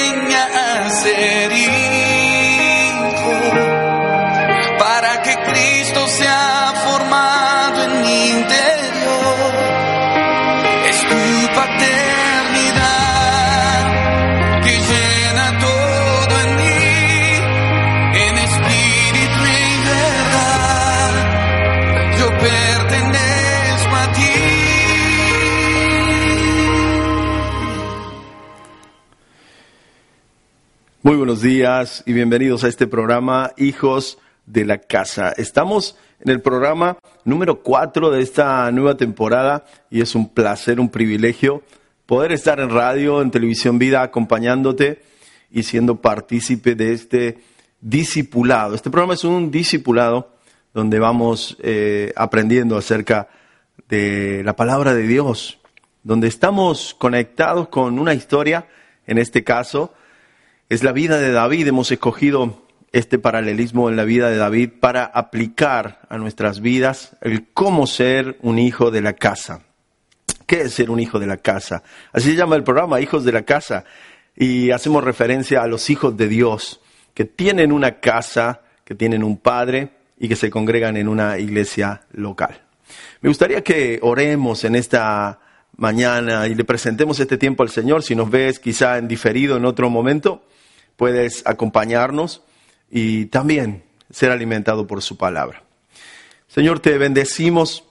a 0.00 0.90
ser 0.90 1.52
hijo, 1.52 1.72
para 4.78 5.22
que 5.22 5.34
Cristo 5.50 6.06
sea 6.06 6.72
formado 6.84 7.82
en 7.84 8.02
mi 8.02 8.28
interior. 8.30 8.67
Muy 31.08 31.16
buenos 31.16 31.40
días 31.40 32.02
y 32.04 32.12
bienvenidos 32.12 32.64
a 32.64 32.68
este 32.68 32.86
programa 32.86 33.52
Hijos 33.56 34.18
de 34.44 34.66
la 34.66 34.76
Casa. 34.76 35.32
Estamos 35.38 35.96
en 36.20 36.28
el 36.28 36.42
programa 36.42 36.98
número 37.24 37.62
4 37.62 38.10
de 38.10 38.20
esta 38.20 38.70
nueva 38.72 38.94
temporada 38.98 39.64
y 39.88 40.02
es 40.02 40.14
un 40.14 40.28
placer, 40.28 40.78
un 40.78 40.90
privilegio 40.90 41.62
poder 42.04 42.32
estar 42.32 42.60
en 42.60 42.68
radio, 42.68 43.22
en 43.22 43.30
televisión 43.30 43.78
vida, 43.78 44.02
acompañándote 44.02 45.00
y 45.50 45.62
siendo 45.62 45.96
partícipe 45.96 46.74
de 46.74 46.92
este 46.92 47.38
discipulado. 47.80 48.74
Este 48.74 48.90
programa 48.90 49.14
es 49.14 49.24
un 49.24 49.50
discipulado 49.50 50.34
donde 50.74 50.98
vamos 50.98 51.56
eh, 51.62 52.12
aprendiendo 52.16 52.76
acerca 52.76 53.28
de 53.88 54.42
la 54.44 54.54
palabra 54.54 54.92
de 54.92 55.06
Dios, 55.06 55.58
donde 56.02 56.28
estamos 56.28 56.94
conectados 56.98 57.68
con 57.68 57.98
una 57.98 58.12
historia, 58.12 58.68
en 59.06 59.16
este 59.16 59.42
caso, 59.42 59.94
es 60.68 60.82
la 60.82 60.92
vida 60.92 61.18
de 61.18 61.32
David. 61.32 61.66
Hemos 61.66 61.90
escogido 61.90 62.62
este 62.92 63.18
paralelismo 63.18 63.88
en 63.88 63.96
la 63.96 64.04
vida 64.04 64.30
de 64.30 64.36
David 64.36 64.70
para 64.80 65.04
aplicar 65.04 66.00
a 66.08 66.18
nuestras 66.18 66.60
vidas 66.60 67.16
el 67.20 67.48
cómo 67.52 67.86
ser 67.86 68.38
un 68.42 68.58
hijo 68.58 68.90
de 68.90 69.00
la 69.00 69.14
casa. 69.14 69.62
¿Qué 70.46 70.62
es 70.62 70.74
ser 70.74 70.90
un 70.90 71.00
hijo 71.00 71.18
de 71.18 71.26
la 71.26 71.38
casa? 71.38 71.82
Así 72.12 72.30
se 72.30 72.36
llama 72.36 72.56
el 72.56 72.64
programa, 72.64 73.00
Hijos 73.00 73.24
de 73.24 73.32
la 73.32 73.42
Casa. 73.42 73.84
Y 74.34 74.70
hacemos 74.70 75.04
referencia 75.04 75.62
a 75.62 75.66
los 75.66 75.90
hijos 75.90 76.16
de 76.16 76.28
Dios, 76.28 76.80
que 77.12 77.24
tienen 77.24 77.72
una 77.72 78.00
casa, 78.00 78.62
que 78.84 78.94
tienen 78.94 79.24
un 79.24 79.36
padre 79.36 79.90
y 80.18 80.28
que 80.28 80.36
se 80.36 80.48
congregan 80.48 80.96
en 80.96 81.08
una 81.08 81.38
iglesia 81.38 82.02
local. 82.12 82.62
Me 83.20 83.28
gustaría 83.28 83.62
que 83.62 83.98
oremos 84.00 84.64
en 84.64 84.76
esta 84.76 85.40
mañana 85.76 86.46
y 86.46 86.54
le 86.54 86.64
presentemos 86.64 87.20
este 87.20 87.36
tiempo 87.36 87.62
al 87.62 87.68
Señor. 87.68 88.02
Si 88.02 88.14
nos 88.14 88.30
ves 88.30 88.58
quizá 88.58 88.96
en 88.96 89.08
diferido 89.08 89.56
en 89.56 89.66
otro 89.66 89.90
momento, 89.90 90.44
puedes 90.98 91.46
acompañarnos 91.46 92.42
y 92.90 93.26
también 93.26 93.84
ser 94.10 94.32
alimentado 94.32 94.86
por 94.86 95.00
su 95.00 95.16
palabra. 95.16 95.62
Señor, 96.48 96.80
te 96.80 96.98
bendecimos, 96.98 97.84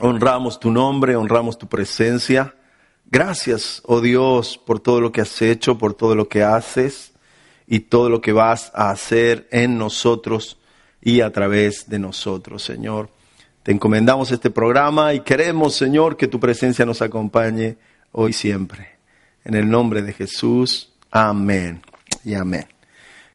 honramos 0.00 0.58
tu 0.58 0.72
nombre, 0.72 1.14
honramos 1.14 1.58
tu 1.58 1.68
presencia. 1.68 2.56
Gracias, 3.06 3.82
oh 3.86 4.00
Dios, 4.00 4.58
por 4.58 4.80
todo 4.80 5.00
lo 5.00 5.12
que 5.12 5.20
has 5.20 5.40
hecho, 5.40 5.78
por 5.78 5.94
todo 5.94 6.16
lo 6.16 6.28
que 6.28 6.42
haces 6.42 7.12
y 7.68 7.80
todo 7.80 8.10
lo 8.10 8.20
que 8.20 8.32
vas 8.32 8.72
a 8.74 8.90
hacer 8.90 9.46
en 9.52 9.78
nosotros 9.78 10.58
y 11.00 11.20
a 11.20 11.32
través 11.32 11.88
de 11.88 12.00
nosotros, 12.00 12.64
Señor. 12.64 13.10
Te 13.62 13.70
encomendamos 13.70 14.32
este 14.32 14.50
programa 14.50 15.14
y 15.14 15.20
queremos, 15.20 15.76
Señor, 15.76 16.16
que 16.16 16.26
tu 16.26 16.40
presencia 16.40 16.84
nos 16.84 17.00
acompañe 17.00 17.76
hoy 18.10 18.30
y 18.30 18.34
siempre. 18.34 18.98
En 19.44 19.54
el 19.54 19.70
nombre 19.70 20.02
de 20.02 20.12
Jesús, 20.12 20.92
amén 21.12 21.87
y 22.24 22.34
amén. 22.34 22.66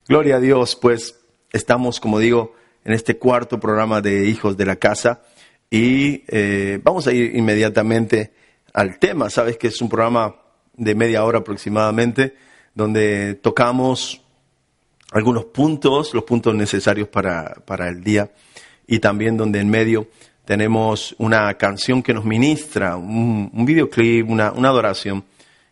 Gloria 0.07 0.35
a 0.35 0.39
Dios, 0.39 0.75
pues 0.75 1.19
estamos, 1.51 1.99
como 1.99 2.19
digo, 2.19 2.55
en 2.83 2.93
este 2.93 3.17
cuarto 3.17 3.59
programa 3.59 4.01
de 4.01 4.27
Hijos 4.27 4.57
de 4.57 4.65
la 4.65 4.75
Casa 4.75 5.21
y 5.69 6.23
eh, 6.27 6.79
vamos 6.83 7.07
a 7.07 7.13
ir 7.13 7.35
inmediatamente 7.35 8.33
al 8.73 8.99
tema. 8.99 9.29
Sabes 9.29 9.57
que 9.57 9.67
es 9.67 9.81
un 9.81 9.89
programa 9.89 10.35
de 10.75 10.95
media 10.95 11.23
hora 11.23 11.39
aproximadamente, 11.39 12.35
donde 12.73 13.35
tocamos 13.35 14.21
algunos 15.11 15.45
puntos, 15.45 16.13
los 16.13 16.23
puntos 16.23 16.55
necesarios 16.55 17.07
para, 17.07 17.55
para 17.65 17.87
el 17.87 18.03
día, 18.03 18.31
y 18.87 18.99
también 18.99 19.37
donde 19.37 19.59
en 19.59 19.69
medio 19.69 20.07
tenemos 20.45 21.15
una 21.19 21.53
canción 21.55 22.03
que 22.03 22.13
nos 22.13 22.25
ministra, 22.25 22.97
un, 22.97 23.49
un 23.53 23.65
videoclip, 23.65 24.29
una, 24.29 24.51
una 24.51 24.69
adoración 24.69 25.23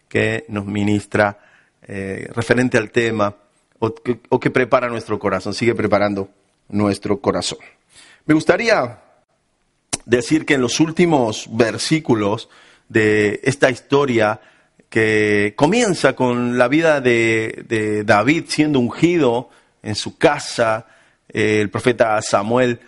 que 0.08 0.46
nos 0.48 0.66
ministra 0.66 1.51
eh, 1.88 2.28
referente 2.34 2.78
al 2.78 2.92
tema 2.92 3.36
o 3.80 4.40
que, 4.40 4.52
prepara 4.52 4.90
nuestro 4.90 5.18
corazón, 5.18 5.54
sigue 5.54 5.74
preparando 5.74 6.30
nuestro 6.70 7.20
corazón. 7.20 7.58
Me 8.26 8.36
gustaría 8.36 9.00
decir 10.06 10.46
que 10.46 10.54
en 10.54 10.62
los 10.62 10.80
últimos 10.80 11.48
versículos 11.52 12.50
de 12.90 13.40
esta 13.44 13.72
historia 13.72 14.40
que 14.90 15.54
comienza 15.56 16.14
con 16.14 16.58
la 16.58 16.68
vida 16.68 17.02
de, 17.02 17.66
de 17.68 18.04
David 18.04 18.46
siendo 18.50 18.80
ungido 18.80 19.50
en 19.82 19.96
su 19.96 20.18
casa, 20.18 20.86
eh, 21.30 21.60
el 21.62 21.70
profeta 21.70 22.22
Samuel 22.22 22.80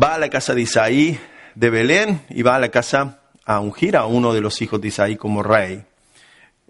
va 0.00 0.14
a 0.14 0.18
la 0.18 0.28
casa 0.28 0.54
de 0.54 0.62
Isaí 0.62 1.18
de 1.54 1.70
Belén 1.70 2.22
y 2.28 2.42
va 2.42 2.56
a 2.56 2.60
la 2.60 2.68
casa 2.68 3.20
a 3.44 3.60
ungir 3.60 3.96
a 3.96 4.06
uno 4.06 4.32
de 4.32 4.40
los 4.40 4.60
hijos 4.62 4.80
de 4.80 4.88
Isaí 4.88 5.16
como 5.16 5.42
rey. 5.42 5.84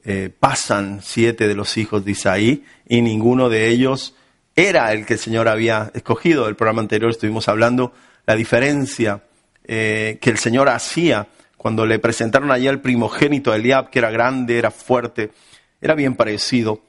Eh, 0.02 0.30
pasan 0.38 1.00
siete 1.02 1.46
de 1.46 1.54
los 1.54 1.76
hijos 1.76 2.04
de 2.04 2.12
Isaí 2.12 2.64
y 2.88 3.02
ninguno 3.02 3.50
de 3.50 3.68
ellos 3.68 4.14
era 4.56 4.92
el 4.92 5.04
que 5.04 5.14
el 5.14 5.18
Señor 5.18 5.46
había 5.46 5.90
escogido. 5.94 6.48
El 6.48 6.56
programa 6.56 6.80
anterior 6.80 7.10
estuvimos 7.10 7.48
hablando 7.48 7.92
la 8.26 8.34
diferencia 8.34 9.22
eh, 9.64 10.18
que 10.20 10.30
el 10.30 10.38
Señor 10.38 10.68
hacía 10.68 11.28
cuando 11.56 11.84
le 11.84 11.98
presentaron 11.98 12.50
allí 12.50 12.66
al 12.66 12.80
primogénito 12.80 13.54
Eliab, 13.54 13.90
que 13.90 13.98
era 13.98 14.10
grande, 14.10 14.56
era 14.56 14.70
fuerte, 14.70 15.32
era 15.82 15.94
bien 15.94 16.14
parecido, 16.14 16.80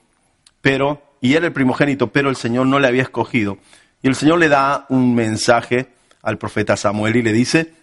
pero, 0.62 1.02
y 1.20 1.34
era 1.34 1.46
el 1.46 1.52
primogénito, 1.52 2.08
pero 2.08 2.30
el 2.30 2.38
Señor 2.38 2.68
no 2.68 2.80
le 2.80 2.88
había 2.88 3.04
escogido. 3.04 3.58
Y 4.02 4.08
el 4.08 4.16
Señor 4.16 4.40
le 4.40 4.48
da 4.48 4.86
un 4.88 5.14
mensaje 5.14 5.88
al 6.22 6.38
profeta 6.38 6.78
Samuel 6.78 7.18
y 7.18 7.22
le 7.22 7.34
dice, 7.34 7.74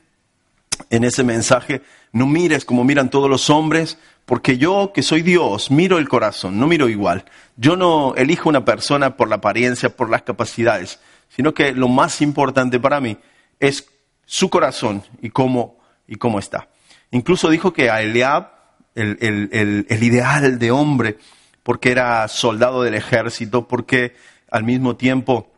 en 0.89 1.05
ese 1.05 1.25
mensaje, 1.25 1.83
no 2.13 2.27
mires 2.27 2.65
como 2.65 2.85
miran 2.85 3.11
todos 3.11 3.29
los 3.29 3.51
hombres, 3.51 3.99
porque 4.29 4.59
yo, 4.59 4.93
que 4.93 5.03
soy 5.03 5.23
Dios, 5.23 5.71
miro 5.71 5.97
el 5.97 6.07
corazón, 6.07 6.59
no 6.59 6.67
miro 6.67 6.91
igual. 6.91 7.25
Yo 7.57 7.77
no 7.77 8.15
elijo 8.15 8.51
una 8.51 8.63
persona 8.63 9.17
por 9.17 9.31
la 9.31 9.37
apariencia, 9.37 9.89
por 9.89 10.11
las 10.11 10.21
capacidades, 10.21 11.01
sino 11.31 11.55
que 11.55 11.73
lo 11.73 11.89
más 11.89 12.21
importante 12.21 12.79
para 12.79 13.01
mí 13.01 13.17
es 13.59 13.89
su 14.27 14.51
corazón 14.51 15.03
y 15.23 15.31
cómo, 15.31 15.79
y 16.07 16.17
cómo 16.17 16.39
está. 16.39 16.69
Incluso 17.11 17.49
dijo 17.49 17.73
que 17.73 17.89
a 17.89 18.03
Eliab, 18.03 18.51
el, 18.95 19.17
el, 19.23 19.87
el, 19.89 20.03
ideal 20.03 20.59
de 20.59 20.73
hombre, 20.73 21.17
porque 21.63 21.91
era 21.91 22.29
soldado 22.29 22.83
del 22.83 22.97
ejército, 22.97 23.67
porque 23.67 24.15
al 24.51 24.63
mismo 24.63 24.95
tiempo 24.95 25.51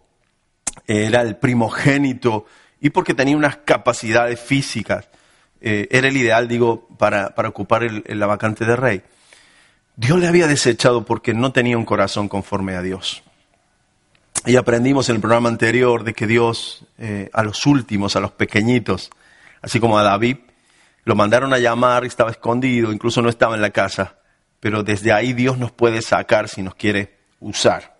era 0.86 1.22
el 1.22 1.34
primogénito 1.38 2.46
y 2.80 2.90
porque 2.90 3.14
tenía 3.14 3.36
unas 3.36 3.56
capacidades 3.56 4.38
físicas 4.38 5.08
eh, 5.60 5.88
era 5.90 6.08
el 6.08 6.16
ideal, 6.16 6.48
digo, 6.48 6.88
para, 6.98 7.34
para 7.34 7.48
ocupar 7.48 7.82
el, 7.82 8.04
la 8.06 8.26
vacante 8.26 8.64
de 8.64 8.76
rey. 8.76 9.02
Dios 9.96 10.18
le 10.18 10.28
había 10.28 10.46
desechado 10.46 11.04
porque 11.04 11.34
no 11.34 11.52
tenía 11.52 11.76
un 11.76 11.84
corazón 11.84 12.28
conforme 12.28 12.74
a 12.74 12.82
Dios. 12.82 13.22
Y 14.46 14.56
aprendimos 14.56 15.08
en 15.08 15.16
el 15.16 15.20
programa 15.20 15.50
anterior 15.50 16.04
de 16.04 16.14
que 16.14 16.26
Dios 16.26 16.86
eh, 16.98 17.28
a 17.32 17.42
los 17.42 17.66
últimos, 17.66 18.16
a 18.16 18.20
los 18.20 18.32
pequeñitos, 18.32 19.10
así 19.60 19.78
como 19.80 19.98
a 19.98 20.02
David, 20.02 20.38
lo 21.04 21.14
mandaron 21.14 21.52
a 21.52 21.58
llamar, 21.58 22.04
estaba 22.04 22.30
escondido, 22.30 22.92
incluso 22.92 23.20
no 23.20 23.28
estaba 23.28 23.54
en 23.54 23.60
la 23.60 23.70
casa, 23.70 24.16
pero 24.60 24.82
desde 24.82 25.12
ahí 25.12 25.34
Dios 25.34 25.58
nos 25.58 25.72
puede 25.72 26.00
sacar 26.00 26.48
si 26.48 26.62
nos 26.62 26.74
quiere 26.74 27.18
usar. 27.40 27.98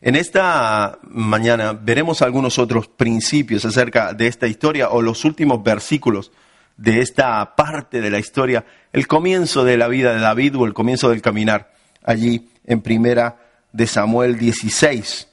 En 0.00 0.14
esta 0.14 0.98
mañana 1.02 1.72
veremos 1.72 2.22
algunos 2.22 2.58
otros 2.60 2.86
principios 2.86 3.64
acerca 3.64 4.12
de 4.12 4.28
esta 4.28 4.46
historia 4.46 4.90
o 4.90 5.02
los 5.02 5.24
últimos 5.24 5.62
versículos 5.64 6.30
de 6.78 7.00
esta 7.00 7.56
parte 7.56 8.00
de 8.00 8.10
la 8.10 8.18
historia, 8.18 8.64
el 8.92 9.06
comienzo 9.06 9.64
de 9.64 9.76
la 9.76 9.88
vida 9.88 10.14
de 10.14 10.20
David 10.20 10.56
o 10.56 10.64
el 10.64 10.72
comienzo 10.72 11.10
del 11.10 11.20
caminar 11.20 11.72
allí 12.04 12.48
en 12.64 12.80
primera 12.80 13.36
de 13.72 13.86
Samuel 13.86 14.38
16. 14.38 15.28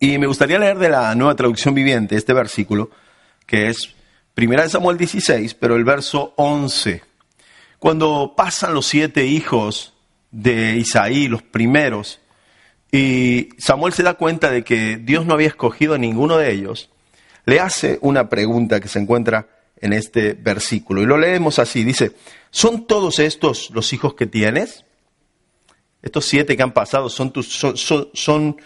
Y 0.00 0.16
me 0.18 0.28
gustaría 0.28 0.58
leer 0.58 0.78
de 0.78 0.88
la 0.88 1.14
nueva 1.14 1.34
traducción 1.34 1.74
viviente 1.74 2.16
este 2.16 2.32
versículo, 2.32 2.90
que 3.46 3.68
es 3.68 3.94
primera 4.32 4.62
de 4.62 4.68
Samuel 4.68 4.96
16, 4.96 5.54
pero 5.54 5.74
el 5.74 5.84
verso 5.84 6.34
11. 6.36 7.02
Cuando 7.80 8.34
pasan 8.36 8.74
los 8.74 8.86
siete 8.86 9.26
hijos 9.26 9.92
de 10.30 10.76
Isaí, 10.76 11.26
los 11.26 11.42
primeros, 11.42 12.20
y 12.92 13.50
Samuel 13.58 13.92
se 13.92 14.04
da 14.04 14.14
cuenta 14.14 14.50
de 14.50 14.62
que 14.62 14.96
Dios 14.96 15.26
no 15.26 15.34
había 15.34 15.48
escogido 15.48 15.94
a 15.94 15.98
ninguno 15.98 16.38
de 16.38 16.52
ellos, 16.52 16.90
le 17.44 17.60
hace 17.60 17.98
una 18.02 18.28
pregunta 18.28 18.80
que 18.80 18.88
se 18.88 19.00
encuentra 19.00 19.48
en 19.80 19.92
este 19.92 20.34
versículo. 20.34 21.02
Y 21.02 21.06
lo 21.06 21.18
leemos 21.18 21.58
así, 21.58 21.84
dice, 21.84 22.12
¿son 22.50 22.86
todos 22.86 23.18
estos 23.18 23.70
los 23.70 23.92
hijos 23.92 24.14
que 24.14 24.26
tienes? 24.26 24.84
Estos 26.02 26.26
siete 26.26 26.56
que 26.56 26.62
han 26.62 26.72
pasado, 26.72 27.08
¿son, 27.08 27.32
tus, 27.32 27.48
son, 27.48 28.08
son, 28.12 28.60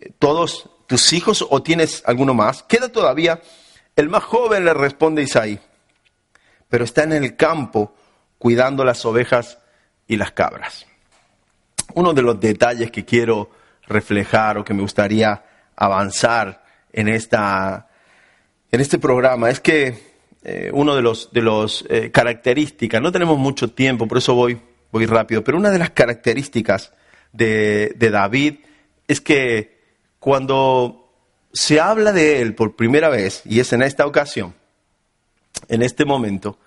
eh, 0.00 0.12
todos 0.18 0.68
tus 0.86 1.12
hijos 1.12 1.44
o 1.48 1.62
tienes 1.62 2.02
alguno 2.06 2.34
más? 2.34 2.62
Queda 2.62 2.90
todavía, 2.90 3.40
el 3.96 4.08
más 4.08 4.24
joven 4.24 4.64
le 4.64 4.74
responde 4.74 5.22
Isaí, 5.22 5.58
pero 6.68 6.84
está 6.84 7.04
en 7.04 7.12
el 7.12 7.36
campo 7.36 7.94
cuidando 8.38 8.84
las 8.84 9.04
ovejas 9.04 9.58
y 10.06 10.16
las 10.16 10.32
cabras. 10.32 10.86
Uno 11.94 12.12
de 12.12 12.22
los 12.22 12.38
detalles 12.40 12.90
que 12.90 13.04
quiero 13.04 13.50
reflejar 13.86 14.58
o 14.58 14.64
que 14.64 14.74
me 14.74 14.82
gustaría 14.82 15.44
avanzar 15.76 16.64
en, 16.92 17.08
esta, 17.08 17.88
en 18.70 18.80
este 18.80 18.98
programa 18.98 19.50
es 19.50 19.60
que 19.60 20.13
eh, 20.44 20.70
uno 20.72 20.94
de 20.94 21.02
los, 21.02 21.32
de 21.32 21.42
los 21.42 21.84
eh, 21.88 22.10
características, 22.10 23.00
no 23.00 23.10
tenemos 23.10 23.38
mucho 23.38 23.70
tiempo, 23.72 24.06
por 24.06 24.18
eso 24.18 24.34
voy, 24.34 24.60
voy 24.92 25.06
rápido, 25.06 25.42
pero 25.42 25.56
una 25.56 25.70
de 25.70 25.78
las 25.78 25.90
características 25.90 26.92
de, 27.32 27.94
de 27.96 28.10
David 28.10 28.56
es 29.08 29.20
que 29.20 29.80
cuando 30.18 31.12
se 31.52 31.80
habla 31.80 32.12
de 32.12 32.42
él 32.42 32.54
por 32.54 32.76
primera 32.76 33.08
vez, 33.08 33.42
y 33.44 33.60
es 33.60 33.72
en 33.72 33.82
esta 33.82 34.06
ocasión, 34.06 34.54
en 35.68 35.82
este 35.82 36.04
momento, 36.04 36.58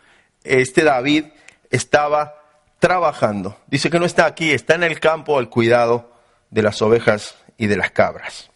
este 0.44 0.83
David 0.83 1.25
estaba 1.69 2.35
trabajando. 2.79 3.57
Dice 3.68 3.89
que 3.89 4.00
no 4.00 4.06
está 4.06 4.25
aquí, 4.25 4.51
está 4.51 4.75
en 4.75 4.83
el 4.83 5.00
campo 5.00 5.38
al 5.38 5.50
cuidado 5.50 6.13
de 6.50 6.62
las 6.62 6.81
ovejas 6.81 7.35
y 7.57 7.68
de 7.68 7.77
las 7.77 7.91
cabras. 7.91 8.50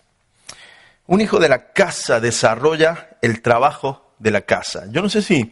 Un 1.07 1.21
hijo 1.21 1.39
de 1.39 1.49
la 1.49 1.73
casa 1.73 2.19
desarrolla 2.19 3.17
el 3.21 3.41
trabajo 3.41 4.10
de 4.21 4.31
la 4.31 4.41
casa. 4.41 4.85
Yo 4.89 5.01
no 5.01 5.09
sé 5.09 5.21
si 5.21 5.51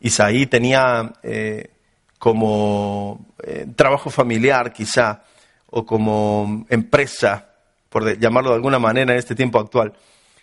Isaí 0.00 0.46
tenía 0.46 1.12
eh, 1.22 1.70
como 2.18 3.26
eh, 3.42 3.66
trabajo 3.74 4.10
familiar 4.10 4.72
quizá, 4.72 5.24
o 5.70 5.86
como 5.86 6.66
empresa, 6.68 7.48
por 7.88 8.18
llamarlo 8.18 8.50
de 8.50 8.56
alguna 8.56 8.78
manera 8.78 9.12
en 9.12 9.18
este 9.18 9.34
tiempo 9.34 9.58
actual, 9.58 9.94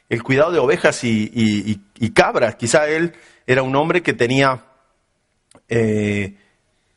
el 0.09 0.23
cuidado 0.23 0.51
de 0.51 0.57
ovejas 0.57 1.03
y, 1.03 1.81
cabras. 2.15 2.55
Quizá 2.55 2.87
él 2.87 3.13
era 3.45 3.61
un 3.61 3.75
hombre 3.75 4.01
que 4.01 4.13
tenía 4.13 4.65
eh, 5.67 6.35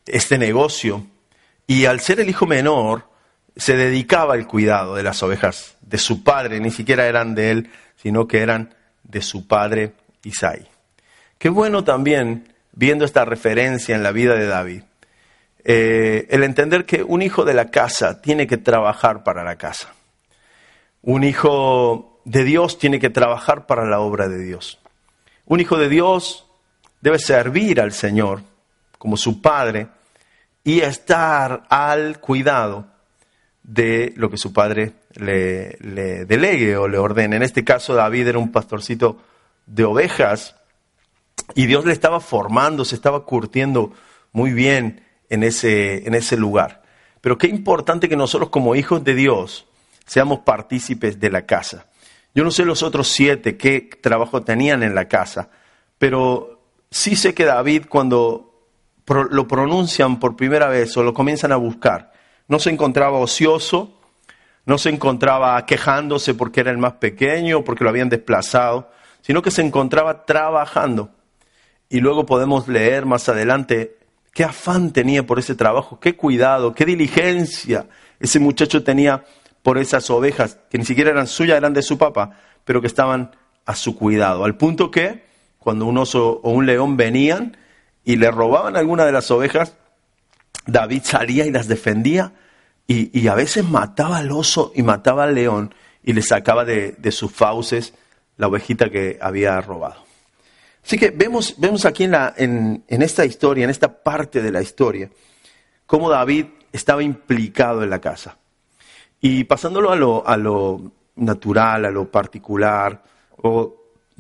este 0.07 0.39
negocio 0.39 1.07
y 1.67 1.85
al 1.85 2.01
ser 2.01 2.21
el 2.21 2.31
hijo 2.31 2.47
menor 2.47 3.07
se 3.55 3.77
dedicaba 3.77 4.33
al 4.33 4.47
cuidado 4.47 4.95
de 4.95 5.03
las 5.03 5.23
ovejas 5.23 5.77
de 5.83 5.99
su 5.99 6.25
padre, 6.25 6.59
ni 6.61 6.71
siquiera 6.71 7.07
eran 7.07 7.35
de 7.35 7.51
él, 7.51 7.71
sino 7.97 8.27
que 8.27 8.39
eran 8.39 8.75
de 9.03 9.21
su 9.21 9.47
padre 9.47 9.93
Isaí. 10.25 10.67
Qué 11.39 11.49
bueno 11.49 11.85
también, 11.85 12.55
viendo 12.73 13.05
esta 13.05 13.25
referencia 13.25 13.97
en 13.97 14.03
la 14.03 14.13
vida 14.13 14.35
de 14.35 14.47
David, 14.47 14.83
eh, 15.65 16.27
el 16.31 16.43
entender 16.43 16.85
que 16.85 17.03
un 17.03 17.23
hijo 17.23 17.45
de 17.45 17.55
la 17.55 17.71
casa 17.71 18.21
tiene 18.21 18.47
que 18.47 18.57
trabajar 18.57 19.23
para 19.25 19.45
la 19.45 19.57
casa. 19.57 19.93
Un 21.03 21.25
hijo 21.25 22.21
de 22.25 22.45
Dios 22.45 22.79
tiene 22.79 23.01
que 23.01 23.11
trabajar 23.11 23.67
para 23.67 23.85
la 23.87 24.01
obra 24.01 24.29
de 24.29 24.39
Dios. 24.39 24.79
Un 25.47 25.61
hijo 25.61 25.77
de 25.77 25.89
Dios 25.89 26.47
debe 27.01 27.19
servir 27.19 27.81
al 27.81 27.93
Señor 27.93 28.43
como 28.99 29.17
su 29.17 29.41
padre 29.41 29.89
y 30.65 30.81
estar 30.81 31.65
al 31.69 32.21
cuidado 32.21 32.87
de 33.65 34.13
lo 34.17 34.31
que 34.31 34.37
su 34.37 34.53
padre 34.53 34.93
le, 35.15 35.77
le 35.81 36.25
delegue 36.25 36.77
o 36.77 36.87
le 36.87 36.99
ordene. 36.99 37.37
En 37.37 37.43
este 37.43 37.65
caso 37.65 37.95
David 37.95 38.29
era 38.29 38.39
un 38.39 38.53
pastorcito 38.53 39.19
de 39.67 39.85
ovejas 39.85 40.57
y 41.55 41.67
Dios 41.67 41.85
le 41.85 41.93
estaba 41.93 42.21
formando, 42.21 42.85
se 42.85 42.95
estaba 42.95 43.25
curtiendo 43.25 43.93
muy 44.33 44.53
bien 44.53 45.05
en 45.29 45.43
ese, 45.43 46.07
en 46.07 46.15
ese 46.15 46.37
lugar. 46.37 46.83
Pero 47.21 47.39
qué 47.39 47.47
importante 47.47 48.09
que 48.09 48.17
nosotros 48.17 48.51
como 48.51 48.75
hijos 48.75 49.05
de 49.05 49.15
Dios 49.15 49.67
seamos 50.07 50.41
partícipes 50.41 51.21
de 51.21 51.31
la 51.31 51.47
casa. 51.47 51.87
Yo 52.35 52.45
no 52.45 52.51
sé 52.51 52.65
los 52.65 52.83
otros 52.83 53.09
siete 53.09 53.57
qué 53.57 53.81
trabajo 54.01 54.43
tenían 54.43 54.83
en 54.83 54.95
la 54.95 55.07
casa, 55.07 55.51
pero 55.99 56.63
sí 56.91 57.15
sé 57.15 57.35
que 57.35 57.45
David 57.45 57.85
cuando 57.89 58.69
lo 59.31 59.49
pronuncian 59.49 60.19
por 60.19 60.37
primera 60.37 60.69
vez 60.69 60.97
o 60.97 61.03
lo 61.03 61.13
comienzan 61.13 61.53
a 61.53 61.57
buscar, 61.57 62.13
no 62.49 62.59
se 62.59 62.71
encontraba 62.71 63.19
ocioso, 63.19 63.99
no 64.65 64.79
se 64.79 64.91
encontraba 64.91 65.65
quejándose 65.67 66.35
porque 66.35 66.61
era 66.61 66.71
el 66.71 66.79
más 66.79 66.95
pequeño 66.95 67.65
porque 67.65 67.85
lo 67.85 67.91
habían 67.91 68.09
desplazado, 68.09 68.91
sino 69.23 69.41
que 69.43 69.51
se 69.51 69.63
encontraba 69.63 70.27
trabajando. 70.27 71.11
Y 71.89 72.01
luego 72.01 72.27
podemos 72.27 72.69
leer 72.69 73.07
más 73.07 73.29
adelante 73.29 73.97
qué 74.35 74.45
afán 74.45 74.93
tenía 74.93 75.27
por 75.27 75.39
ese 75.39 75.55
trabajo, 75.55 75.99
qué 76.01 76.17
cuidado, 76.17 76.75
qué 76.75 76.85
diligencia 76.85 77.87
ese 78.23 78.39
muchacho 78.39 78.85
tenía 78.85 79.25
por 79.63 79.79
esas 79.79 80.09
ovejas, 80.09 80.59
que 80.71 80.79
ni 80.79 80.85
siquiera 80.85 81.11
eran 81.11 81.27
suyas, 81.27 81.57
eran 81.57 81.75
de 81.75 81.83
su 81.83 81.99
papá, 81.99 82.39
pero 82.65 82.81
que 82.81 82.87
estaban 82.87 83.33
a 83.67 83.75
su 83.75 83.97
cuidado. 83.97 84.45
Al 84.45 84.57
punto 84.57 84.91
que 84.91 85.25
cuando 85.59 85.87
un 85.87 85.99
oso 85.99 86.41
o 86.43 86.51
un 86.51 86.65
león 86.65 86.97
venían 86.97 87.57
y 88.05 88.17
le 88.17 88.31
robaban 88.31 88.77
alguna 88.77 89.05
de 89.05 89.13
las 89.13 89.31
ovejas, 89.33 89.77
David 90.67 91.03
salía 91.05 91.47
y 91.47 91.51
las 91.51 91.67
defendía 91.67 92.33
y, 92.87 93.19
y, 93.19 93.27
a 93.27 93.35
veces 93.35 93.65
mataba 93.65 94.19
al 94.19 94.31
oso 94.31 94.73
y 94.75 94.83
mataba 94.83 95.25
al 95.25 95.35
león 95.35 95.75
y 96.05 96.13
le 96.13 96.23
sacaba 96.23 96.65
de, 96.65 96.93
de 96.93 97.13
sus 97.13 97.33
fauces 97.33 97.95
la 98.37 98.49
ovejita 98.49 98.91
que 98.91 99.19
había 99.21 99.61
robado. 99.61 100.05
Así 100.85 100.99
que 100.99 101.11
vemos, 101.11 101.55
vemos 101.59 101.85
aquí 101.85 102.05
en, 102.05 102.11
la, 102.13 102.35
en, 102.37 102.85
en 102.89 103.03
esta 103.03 103.25
historia, 103.25 103.65
en 103.65 103.71
esta 103.71 104.03
parte 104.03 104.43
de 104.43 104.51
la 104.51 104.63
historia, 104.63 105.11
cómo 105.87 106.11
David 106.11 106.47
estaba 106.73 107.03
implicado 107.03 107.83
en 107.83 107.91
la 107.91 108.01
casa. 108.01 108.39
Y 109.21 109.45
pasándolo 109.45 109.93
a 109.93 109.97
lo, 109.97 110.27
a 110.27 110.37
lo 110.37 110.93
natural, 111.17 111.85
a 111.85 111.91
lo 111.91 112.11
particular, 112.11 113.05
o 113.37 113.77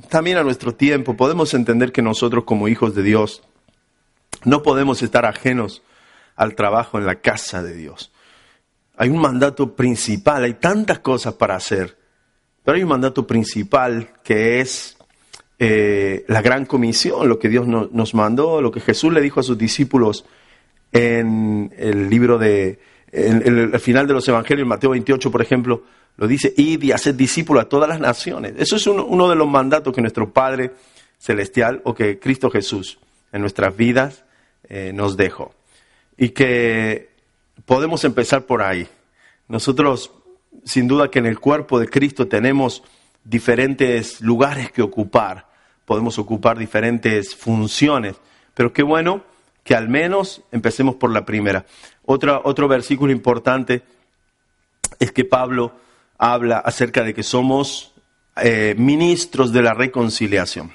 también 0.08 0.36
a 0.36 0.44
nuestro 0.44 0.74
tiempo, 0.74 1.16
podemos 1.16 1.54
entender 1.54 1.90
que 1.92 2.02
nosotros 2.02 2.44
como 2.44 2.68
hijos 2.68 2.94
de 2.94 3.02
Dios 3.02 3.42
no 4.44 4.62
podemos 4.62 5.02
estar 5.02 5.26
ajenos 5.26 5.82
al 6.36 6.54
trabajo 6.54 6.98
en 6.98 7.06
la 7.06 7.16
casa 7.16 7.62
de 7.62 7.74
Dios. 7.74 8.12
Hay 8.96 9.08
un 9.08 9.18
mandato 9.18 9.74
principal, 9.74 10.44
hay 10.44 10.54
tantas 10.54 11.00
cosas 11.00 11.34
para 11.34 11.56
hacer, 11.56 11.98
pero 12.64 12.76
hay 12.76 12.82
un 12.82 12.88
mandato 12.88 13.26
principal 13.26 14.10
que 14.22 14.60
es 14.60 14.96
eh, 15.58 16.24
la 16.28 16.42
gran 16.42 16.66
comisión, 16.66 17.28
lo 17.28 17.38
que 17.38 17.48
Dios 17.48 17.66
nos 17.66 18.14
mandó, 18.14 18.60
lo 18.60 18.70
que 18.70 18.80
Jesús 18.80 19.12
le 19.12 19.20
dijo 19.20 19.40
a 19.40 19.42
sus 19.42 19.58
discípulos 19.58 20.24
en 20.92 21.72
el 21.76 22.10
libro 22.10 22.38
de, 22.38 22.78
en, 23.12 23.46
el 23.46 23.80
final 23.80 24.06
de 24.06 24.14
los 24.14 24.26
Evangelios, 24.26 24.66
Mateo 24.66 24.90
28, 24.90 25.30
por 25.30 25.42
ejemplo, 25.42 25.84
lo 26.16 26.26
dice, 26.26 26.52
id 26.56 26.82
y 26.82 26.92
haced 26.92 27.14
discípulos 27.14 27.64
a 27.64 27.68
todas 27.68 27.88
las 27.88 28.00
naciones. 28.00 28.54
Eso 28.58 28.76
es 28.76 28.86
uno, 28.86 29.28
de 29.28 29.36
los 29.36 29.48
mandatos 29.48 29.94
que 29.94 30.00
nuestro 30.00 30.32
Padre 30.32 30.72
Celestial 31.18 31.80
o 31.84 31.94
que 31.94 32.18
Cristo 32.18 32.50
Jesús 32.50 32.98
en 33.32 33.40
nuestras 33.40 33.76
vidas 33.76 34.24
eh, 34.68 34.92
nos 34.92 35.16
dejó. 35.16 35.54
Y 36.16 36.30
que 36.30 37.10
podemos 37.64 38.04
empezar 38.04 38.44
por 38.44 38.62
ahí. 38.62 38.86
Nosotros 39.48 40.10
sin 40.64 40.88
duda 40.88 41.10
que 41.10 41.18
en 41.18 41.26
el 41.26 41.40
cuerpo 41.40 41.78
de 41.78 41.88
Cristo 41.88 42.28
tenemos 42.28 42.82
diferentes 43.24 44.20
lugares 44.20 44.70
que 44.72 44.82
ocupar, 44.82 45.46
podemos 45.84 46.18
ocupar 46.18 46.58
diferentes 46.58 47.34
funciones, 47.34 48.16
pero 48.54 48.72
qué 48.72 48.82
bueno 48.82 49.22
que 49.64 49.74
al 49.74 49.88
menos 49.88 50.42
empecemos 50.50 50.96
por 50.96 51.10
la 51.10 51.24
primera. 51.24 51.66
otro 52.04 52.68
versículo 52.68 53.12
importante 53.12 53.82
es 54.98 55.12
que 55.12 55.24
Pablo 55.24 55.72
habla 56.18 56.58
acerca 56.58 57.02
de 57.02 57.14
que 57.14 57.22
somos 57.22 57.92
eh, 58.36 58.74
ministros 58.78 59.52
de 59.52 59.62
la 59.62 59.74
reconciliación. 59.74 60.72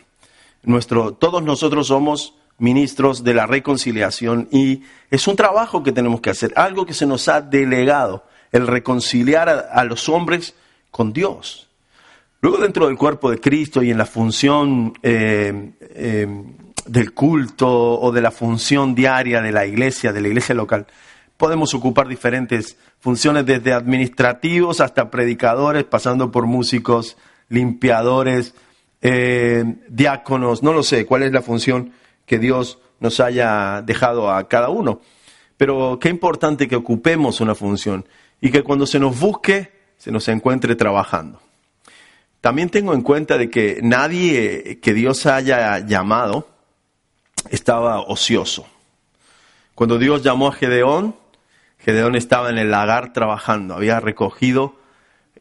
Nuestro, 0.63 1.13
todos 1.13 1.41
nosotros 1.43 1.87
somos 1.87 2.35
ministros 2.59 3.23
de 3.23 3.33
la 3.33 3.45
reconciliación 3.45 4.47
y 4.51 4.83
es 5.11 5.27
un 5.27 5.35
trabajo 5.35 5.83
que 5.83 5.91
tenemos 5.91 6.21
que 6.21 6.29
hacer, 6.29 6.51
algo 6.55 6.85
que 6.85 6.93
se 6.93 7.05
nos 7.05 7.27
ha 7.27 7.41
delegado 7.41 8.25
el 8.51 8.67
reconciliar 8.67 9.69
a, 9.71 9.83
los 9.83 10.09
hombres 10.09 10.55
con 10.91 11.13
Dios. 11.13 11.67
Luego 12.41 12.57
dentro 12.57 12.87
del 12.87 12.97
cuerpo 12.97 13.31
de 13.31 13.39
Cristo 13.39 13.81
y 13.81 13.91
en 13.91 13.97
la 13.97 14.05
función 14.05 14.93
eh, 15.01 15.71
eh, 15.81 16.27
del 16.85 17.13
culto 17.13 17.99
o 17.99 18.11
de 18.11 18.21
la 18.21 18.31
función 18.31 18.95
diaria 18.95 19.41
de 19.41 19.51
la 19.51 19.65
iglesia, 19.65 20.13
de 20.13 20.21
la 20.21 20.27
iglesia 20.27 20.55
local, 20.55 20.87
podemos 21.37 21.73
ocupar 21.73 22.07
diferentes 22.07 22.77
funciones, 22.99 23.45
desde 23.45 23.73
administrativos 23.73 24.81
hasta 24.81 25.09
predicadores, 25.09 25.83
pasando 25.83 26.31
por 26.31 26.45
músicos, 26.45 27.17
limpiadores, 27.49 28.53
eh, 29.01 29.63
diáconos, 29.87 30.63
no 30.63 30.73
lo 30.73 30.83
sé 30.83 31.05
cuál 31.05 31.23
es 31.23 31.31
la 31.31 31.41
función 31.41 31.91
que 32.25 32.39
Dios 32.39 32.79
nos 32.99 33.19
haya 33.19 33.81
dejado 33.83 34.31
a 34.31 34.47
cada 34.47 34.69
uno. 34.69 35.01
Pero 35.55 35.97
qué 35.99 36.09
importante 36.09 36.67
que 36.67 36.75
ocupemos 36.75 37.41
una 37.41 37.55
función 37.55 38.05
y 38.41 38.51
que 38.51 38.63
cuando 38.63 38.85
se 38.85 38.99
nos 38.99 39.19
busque, 39.19 39.71
se 39.97 40.11
nos 40.11 40.27
encuentre 40.27 40.75
trabajando. 40.75 41.41
También 42.41 42.69
tengo 42.69 42.93
en 42.93 43.01
cuenta 43.01 43.37
de 43.37 43.49
que 43.49 43.79
nadie 43.81 44.79
que 44.81 44.93
Dios 44.93 45.25
haya 45.25 45.79
llamado 45.79 46.47
estaba 47.49 48.01
ocioso. 48.01 48.67
Cuando 49.75 49.97
Dios 49.97 50.23
llamó 50.23 50.47
a 50.47 50.53
Gedeón, 50.53 51.15
Gedeón 51.79 52.15
estaba 52.15 52.49
en 52.49 52.57
el 52.57 52.71
lagar 52.71 53.13
trabajando, 53.13 53.75
había 53.75 53.99
recogido 53.99 54.75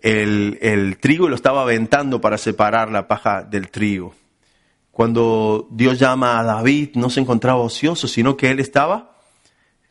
el, 0.03 0.59
el, 0.61 0.99
trigo 0.99 1.26
y 1.26 1.31
lo 1.31 1.37
estaba 1.37 1.62
aventando 1.62 2.21
para 2.21 2.38
separar 2.38 2.91
la 2.91 3.09
paja 3.09 3.43
del 3.43 3.71
trigo. 3.71 4.15
Cuando 4.91 5.69
Dios 5.71 5.99
llama 5.99 6.38
a 6.38 6.45
David, 6.45 6.91
no 6.95 7.11
se 7.11 7.21
encontraba 7.21 7.61
ocioso, 7.61 8.09
sino 8.09 8.37
que 8.37 8.50
él 8.50 8.61
estaba 8.61 9.16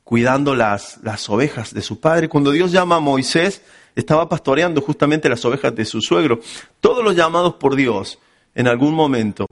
cuidando 0.05 0.55
las, 0.55 0.99
las 1.03 1.29
ovejas 1.29 1.73
de 1.73 1.81
su 1.81 1.99
padre. 1.99 2.29
Cuando 2.29 2.51
Dios 2.51 2.71
llama 2.71 2.97
a 2.97 2.99
Moisés, 3.01 3.61
estaba 3.95 4.29
pastoreando 4.29 4.79
justamente 4.79 5.27
las 5.27 5.43
ovejas 5.43 5.75
de 5.75 5.83
su 5.83 5.99
suegro. 5.99 6.39
Todos 6.79 7.03
los 7.03 7.15
llamados 7.15 7.55
por 7.55 7.75
Dios, 7.75 8.19
en 8.53 8.67
algún 8.67 8.93
momento, 8.93 9.47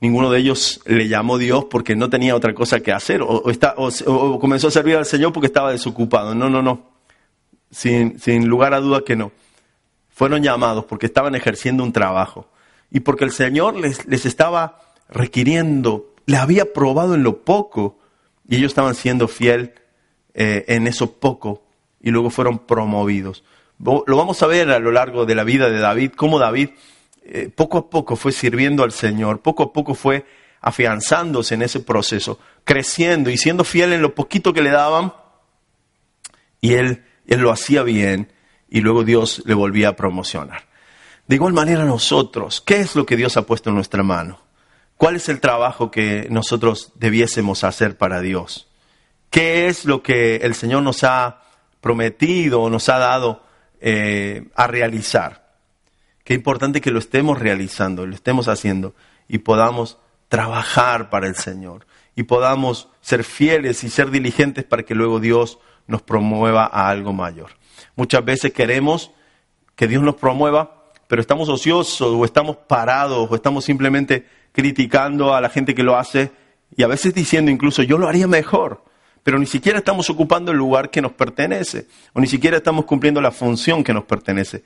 ninguno 0.00 0.30
de 0.30 0.38
ellos 0.40 0.80
le 0.86 1.06
llamó 1.08 1.36
Dios 1.36 1.66
porque 1.66 1.94
no 1.94 2.08
tenía 2.08 2.34
otra 2.34 2.54
cosa 2.54 2.80
que 2.80 2.90
hacer, 2.90 3.20
o, 3.22 3.50
está, 3.50 3.74
o, 3.76 4.40
comenzó 4.40 4.68
a 4.68 4.70
servir 4.70 4.96
al 4.96 5.04
Señor 5.04 5.32
porque 5.32 5.48
estaba 5.48 5.70
desocupado. 5.70 6.34
No, 6.34 6.48
no, 6.48 6.62
no. 6.62 6.88
Sin, 7.70 8.18
sin 8.18 8.48
lugar 8.48 8.72
a 8.72 8.80
duda 8.80 9.02
que 9.04 9.14
no. 9.14 9.30
Fueron 10.08 10.42
llamados 10.42 10.86
porque 10.86 11.06
estaban 11.06 11.34
ejerciendo 11.34 11.84
un 11.84 11.92
trabajo 11.92 12.48
y 12.90 13.00
porque 13.00 13.24
el 13.24 13.30
Señor 13.30 13.76
les, 13.76 14.06
les 14.06 14.24
estaba 14.24 14.80
requiriendo, 15.10 16.14
le 16.24 16.38
había 16.38 16.72
probado 16.72 17.14
en 17.14 17.22
lo 17.22 17.42
poco 17.42 17.99
y 18.50 18.56
ellos 18.56 18.72
estaban 18.72 18.96
siendo 18.96 19.28
fiel 19.28 19.74
eh, 20.34 20.64
en 20.66 20.88
eso 20.88 21.20
poco 21.20 21.62
y 22.02 22.10
luego 22.10 22.30
fueron 22.30 22.58
promovidos. 22.58 23.44
Lo 23.78 24.16
vamos 24.16 24.42
a 24.42 24.48
ver 24.48 24.70
a 24.70 24.80
lo 24.80 24.90
largo 24.90 25.24
de 25.24 25.36
la 25.36 25.44
vida 25.44 25.70
de 25.70 25.78
David, 25.78 26.12
cómo 26.16 26.40
David 26.40 26.70
eh, 27.22 27.48
poco 27.54 27.78
a 27.78 27.88
poco 27.88 28.16
fue 28.16 28.32
sirviendo 28.32 28.82
al 28.82 28.90
Señor, 28.90 29.40
poco 29.40 29.62
a 29.62 29.72
poco 29.72 29.94
fue 29.94 30.26
afianzándose 30.60 31.54
en 31.54 31.62
ese 31.62 31.78
proceso, 31.78 32.40
creciendo 32.64 33.30
y 33.30 33.38
siendo 33.38 33.62
fiel 33.62 33.92
en 33.92 34.02
lo 34.02 34.16
poquito 34.16 34.52
que 34.52 34.62
le 34.62 34.70
daban, 34.70 35.14
y 36.60 36.74
él, 36.74 37.04
él 37.28 37.40
lo 37.40 37.52
hacía 37.52 37.84
bien, 37.84 38.32
y 38.68 38.80
luego 38.80 39.04
Dios 39.04 39.42
le 39.46 39.54
volvía 39.54 39.90
a 39.90 39.96
promocionar. 39.96 40.64
De 41.28 41.36
igual 41.36 41.52
manera 41.52 41.84
nosotros, 41.84 42.60
¿qué 42.60 42.80
es 42.80 42.96
lo 42.96 43.06
que 43.06 43.16
Dios 43.16 43.36
ha 43.36 43.46
puesto 43.46 43.70
en 43.70 43.76
nuestra 43.76 44.02
mano? 44.02 44.49
¿Cuál 45.00 45.16
es 45.16 45.30
el 45.30 45.40
trabajo 45.40 45.90
que 45.90 46.28
nosotros 46.28 46.92
debiésemos 46.94 47.64
hacer 47.64 47.96
para 47.96 48.20
Dios? 48.20 48.68
¿Qué 49.30 49.66
es 49.66 49.86
lo 49.86 50.02
que 50.02 50.36
el 50.36 50.54
Señor 50.54 50.82
nos 50.82 51.04
ha 51.04 51.40
prometido 51.80 52.60
o 52.60 52.70
nos 52.70 52.88
ha 52.88 52.98
dado 52.98 53.42
eh, 53.80 54.48
a 54.54 54.66
realizar. 54.66 55.54
Qué 56.24 56.34
importante 56.34 56.80
que 56.80 56.90
lo 56.90 56.98
estemos 56.98 57.38
realizando, 57.38 58.06
lo 58.06 58.14
estemos 58.14 58.48
haciendo 58.48 58.94
y 59.26 59.38
podamos 59.38 59.98
trabajar 60.28 61.10
para 61.10 61.26
el 61.26 61.34
Señor 61.34 61.86
y 62.14 62.24
podamos 62.24 62.88
ser 63.00 63.24
fieles 63.24 63.82
y 63.82 63.88
ser 63.88 64.10
diligentes 64.10 64.64
para 64.64 64.82
que 64.82 64.94
luego 64.94 65.18
Dios 65.18 65.58
nos 65.86 66.02
promueva 66.02 66.66
a 66.66 66.90
algo 66.90 67.14
mayor. 67.14 67.52
Muchas 67.96 68.22
veces 68.22 68.52
queremos 68.52 69.12
que 69.76 69.88
Dios 69.88 70.02
nos 70.02 70.16
promueva, 70.16 70.79
pero 71.10 71.20
estamos 71.20 71.48
ociosos 71.48 72.00
o 72.00 72.24
estamos 72.24 72.56
parados 72.56 73.28
o 73.28 73.34
estamos 73.34 73.64
simplemente 73.64 74.24
criticando 74.52 75.34
a 75.34 75.40
la 75.40 75.48
gente 75.48 75.74
que 75.74 75.82
lo 75.82 75.96
hace 75.96 76.30
y 76.76 76.84
a 76.84 76.86
veces 76.86 77.12
diciendo 77.12 77.50
incluso 77.50 77.82
yo 77.82 77.98
lo 77.98 78.06
haría 78.06 78.28
mejor 78.28 78.84
pero 79.24 79.36
ni 79.40 79.46
siquiera 79.46 79.80
estamos 79.80 80.08
ocupando 80.08 80.52
el 80.52 80.58
lugar 80.58 80.90
que 80.90 81.02
nos 81.02 81.12
pertenece, 81.12 81.86
o 82.14 82.20
ni 82.20 82.26
siquiera 82.26 82.56
estamos 82.56 82.84
cumpliendo 82.84 83.20
la 83.20 83.30
función 83.30 83.84
que 83.84 83.92
nos 83.92 84.04
pertenece. 84.04 84.64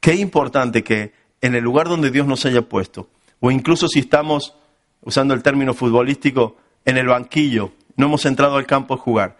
Qué 0.00 0.14
importante 0.14 0.82
que 0.82 1.12
en 1.42 1.54
el 1.54 1.62
lugar 1.62 1.86
donde 1.86 2.10
Dios 2.10 2.26
nos 2.26 2.46
haya 2.46 2.62
puesto, 2.62 3.10
o 3.40 3.50
incluso 3.50 3.88
si 3.88 3.98
estamos, 3.98 4.54
usando 5.02 5.34
el 5.34 5.42
término 5.42 5.74
futbolístico, 5.74 6.56
en 6.86 6.96
el 6.96 7.08
banquillo, 7.08 7.72
no 7.96 8.06
hemos 8.06 8.24
entrado 8.24 8.56
al 8.56 8.66
campo 8.66 8.94
a 8.94 8.96
jugar, 8.96 9.36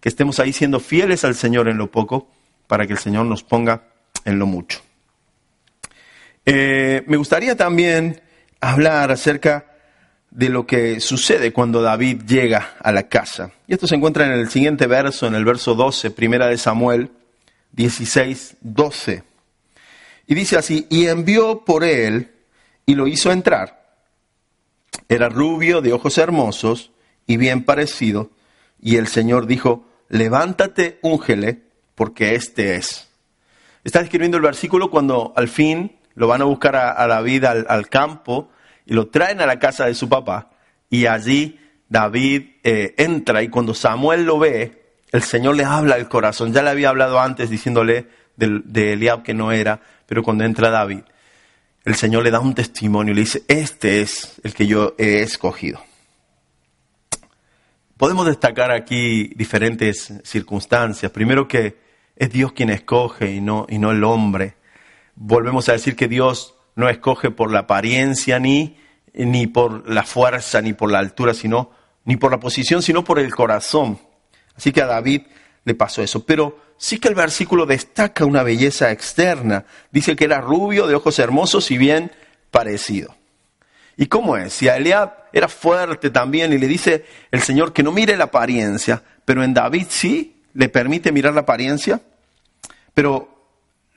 que 0.00 0.08
estemos 0.08 0.38
ahí 0.38 0.52
siendo 0.52 0.78
fieles 0.78 1.24
al 1.24 1.34
Señor 1.34 1.68
en 1.68 1.78
lo 1.78 1.90
poco, 1.90 2.28
para 2.68 2.86
que 2.86 2.92
el 2.92 3.00
Señor 3.00 3.26
nos 3.26 3.42
ponga 3.42 3.88
en 4.24 4.38
lo 4.38 4.46
mucho. 4.46 4.85
Eh, 6.48 7.02
me 7.08 7.16
gustaría 7.16 7.56
también 7.56 8.22
hablar 8.60 9.10
acerca 9.10 9.66
de 10.30 10.48
lo 10.48 10.64
que 10.64 11.00
sucede 11.00 11.52
cuando 11.52 11.82
David 11.82 12.22
llega 12.24 12.76
a 12.80 12.92
la 12.92 13.08
casa. 13.08 13.50
Y 13.66 13.74
esto 13.74 13.88
se 13.88 13.96
encuentra 13.96 14.26
en 14.26 14.32
el 14.32 14.48
siguiente 14.48 14.86
verso, 14.86 15.26
en 15.26 15.34
el 15.34 15.44
verso 15.44 15.74
12, 15.74 16.12
primera 16.12 16.46
de 16.46 16.56
Samuel 16.56 17.10
16, 17.72 18.58
12. 18.60 19.24
Y 20.28 20.34
dice 20.34 20.56
así, 20.56 20.86
y 20.88 21.06
envió 21.06 21.64
por 21.64 21.82
él 21.82 22.30
y 22.84 22.94
lo 22.94 23.08
hizo 23.08 23.32
entrar. 23.32 23.84
Era 25.08 25.28
rubio, 25.28 25.80
de 25.80 25.92
ojos 25.92 26.16
hermosos 26.16 26.92
y 27.26 27.38
bien 27.38 27.64
parecido. 27.64 28.30
Y 28.80 28.96
el 28.96 29.08
Señor 29.08 29.46
dijo, 29.46 29.88
levántate, 30.08 31.00
úngele, 31.02 31.62
porque 31.96 32.36
este 32.36 32.76
es. 32.76 33.08
Está 33.82 34.00
escribiendo 34.00 34.36
el 34.36 34.42
versículo 34.42 34.90
cuando 34.90 35.32
al 35.36 35.48
fin 35.48 35.95
lo 36.16 36.26
van 36.26 36.42
a 36.42 36.44
buscar 36.44 36.74
a, 36.74 37.06
David 37.06 37.44
al 37.44 37.88
campo 37.88 38.50
y 38.84 38.94
lo 38.94 39.08
traen 39.08 39.40
a 39.40 39.46
la 39.46 39.58
casa 39.58 39.86
de 39.86 39.94
su 39.94 40.08
papá 40.08 40.50
y 40.90 41.06
allí 41.06 41.58
David 41.88 42.50
eh, 42.62 42.94
entra 42.96 43.42
y 43.42 43.48
cuando 43.48 43.74
Samuel 43.74 44.24
lo 44.24 44.38
ve, 44.38 44.82
el 45.12 45.22
Señor 45.22 45.56
le 45.56 45.64
habla 45.64 45.94
al 45.94 46.08
corazón. 46.08 46.52
Ya 46.52 46.62
le 46.62 46.70
había 46.70 46.88
hablado 46.88 47.20
antes 47.20 47.50
diciéndole 47.50 48.06
de, 48.36 48.60
de 48.64 48.92
Eliab 48.94 49.22
que 49.22 49.34
no 49.34 49.52
era, 49.52 49.80
pero 50.06 50.22
cuando 50.22 50.44
entra 50.44 50.70
David, 50.70 51.02
el 51.84 51.94
Señor 51.94 52.24
le 52.24 52.30
da 52.30 52.40
un 52.40 52.54
testimonio 52.54 53.12
y 53.12 53.14
le 53.14 53.20
dice, 53.22 53.44
este 53.46 54.00
es 54.00 54.40
el 54.42 54.54
que 54.54 54.66
yo 54.66 54.94
he 54.98 55.20
escogido. 55.20 55.80
Podemos 57.96 58.26
destacar 58.26 58.72
aquí 58.72 59.28
diferentes 59.36 60.12
circunstancias. 60.22 61.10
Primero 61.12 61.48
que 61.48 61.76
es 62.16 62.30
Dios 62.30 62.52
quien 62.52 62.70
escoge 62.70 63.32
y 63.32 63.40
no, 63.40 63.66
y 63.68 63.78
no 63.78 63.90
el 63.90 64.04
hombre. 64.04 64.56
Volvemos 65.16 65.68
a 65.68 65.72
decir 65.72 65.96
que 65.96 66.08
Dios 66.08 66.54
no 66.74 66.88
escoge 66.88 67.30
por 67.30 67.50
la 67.50 67.60
apariencia 67.60 68.38
ni, 68.38 68.78
ni 69.14 69.46
por 69.46 69.88
la 69.90 70.04
fuerza 70.04 70.60
ni 70.60 70.74
por 70.74 70.92
la 70.92 70.98
altura, 70.98 71.34
sino 71.34 71.70
ni 72.04 72.16
por 72.16 72.30
la 72.30 72.38
posición, 72.38 72.82
sino 72.82 73.02
por 73.02 73.18
el 73.18 73.34
corazón. 73.34 73.98
Así 74.54 74.72
que 74.72 74.82
a 74.82 74.86
David 74.86 75.22
le 75.64 75.74
pasó 75.74 76.02
eso. 76.02 76.24
Pero 76.24 76.60
sí 76.76 76.98
que 76.98 77.08
el 77.08 77.14
versículo 77.14 77.66
destaca 77.66 78.24
una 78.24 78.42
belleza 78.42 78.92
externa. 78.92 79.64
Dice 79.90 80.16
que 80.16 80.24
era 80.24 80.40
rubio, 80.40 80.86
de 80.86 80.94
ojos 80.94 81.18
hermosos 81.18 81.70
y 81.70 81.78
bien 81.78 82.12
parecido. 82.50 83.14
¿Y 83.96 84.06
cómo 84.06 84.36
es? 84.36 84.52
Si 84.52 84.68
a 84.68 84.76
Eliab 84.76 85.12
era 85.32 85.48
fuerte 85.48 86.10
también 86.10 86.52
y 86.52 86.58
le 86.58 86.66
dice 86.66 87.04
el 87.30 87.40
Señor 87.40 87.72
que 87.72 87.82
no 87.82 87.92
mire 87.92 88.16
la 88.16 88.24
apariencia, 88.24 89.02
pero 89.24 89.42
en 89.42 89.54
David 89.54 89.86
sí 89.88 90.42
le 90.52 90.68
permite 90.68 91.12
mirar 91.12 91.34
la 91.34 91.40
apariencia. 91.40 92.00
Pero 92.92 93.35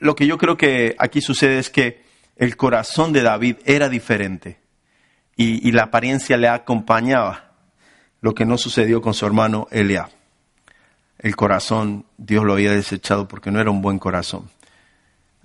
lo 0.00 0.16
que 0.16 0.26
yo 0.26 0.38
creo 0.38 0.56
que 0.56 0.96
aquí 0.98 1.20
sucede 1.20 1.58
es 1.58 1.70
que 1.70 2.02
el 2.36 2.56
corazón 2.56 3.12
de 3.12 3.22
David 3.22 3.56
era 3.66 3.88
diferente 3.88 4.58
y, 5.36 5.72
la 5.72 5.84
apariencia 5.84 6.36
le 6.36 6.48
acompañaba, 6.48 7.52
lo 8.20 8.34
que 8.34 8.44
no 8.44 8.58
sucedió 8.58 9.00
con 9.00 9.14
su 9.14 9.24
hermano 9.24 9.68
Eliab. 9.70 10.10
El 11.18 11.36
corazón 11.36 12.04
Dios 12.18 12.44
lo 12.44 12.54
había 12.54 12.72
desechado 12.72 13.26
porque 13.28 13.50
no 13.50 13.60
era 13.60 13.70
un 13.70 13.80
buen 13.80 13.98
corazón. 13.98 14.50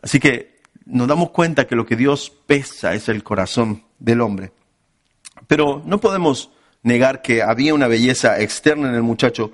Así 0.01 0.19
que 0.19 0.59
nos 0.85 1.07
damos 1.07 1.29
cuenta 1.29 1.67
que 1.67 1.75
lo 1.75 1.85
que 1.85 1.95
Dios 1.95 2.29
pesa 2.45 2.93
es 2.93 3.07
el 3.07 3.23
corazón 3.23 3.83
del 3.99 4.19
hombre. 4.19 4.51
Pero 5.47 5.81
no 5.85 5.99
podemos 5.99 6.51
negar 6.83 7.21
que 7.21 7.41
había 7.41 7.73
una 7.73 7.87
belleza 7.87 8.41
externa 8.41 8.89
en 8.89 8.95
el 8.95 9.03
muchacho 9.03 9.53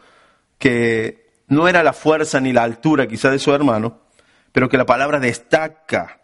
que 0.57 1.29
no 1.47 1.67
era 1.67 1.83
la 1.83 1.93
fuerza 1.93 2.39
ni 2.39 2.53
la 2.53 2.63
altura 2.63 3.07
quizá 3.07 3.29
de 3.29 3.39
su 3.39 3.53
hermano, 3.53 3.99
pero 4.51 4.69
que 4.69 4.77
la 4.77 4.85
palabra 4.85 5.19
destaca 5.19 6.21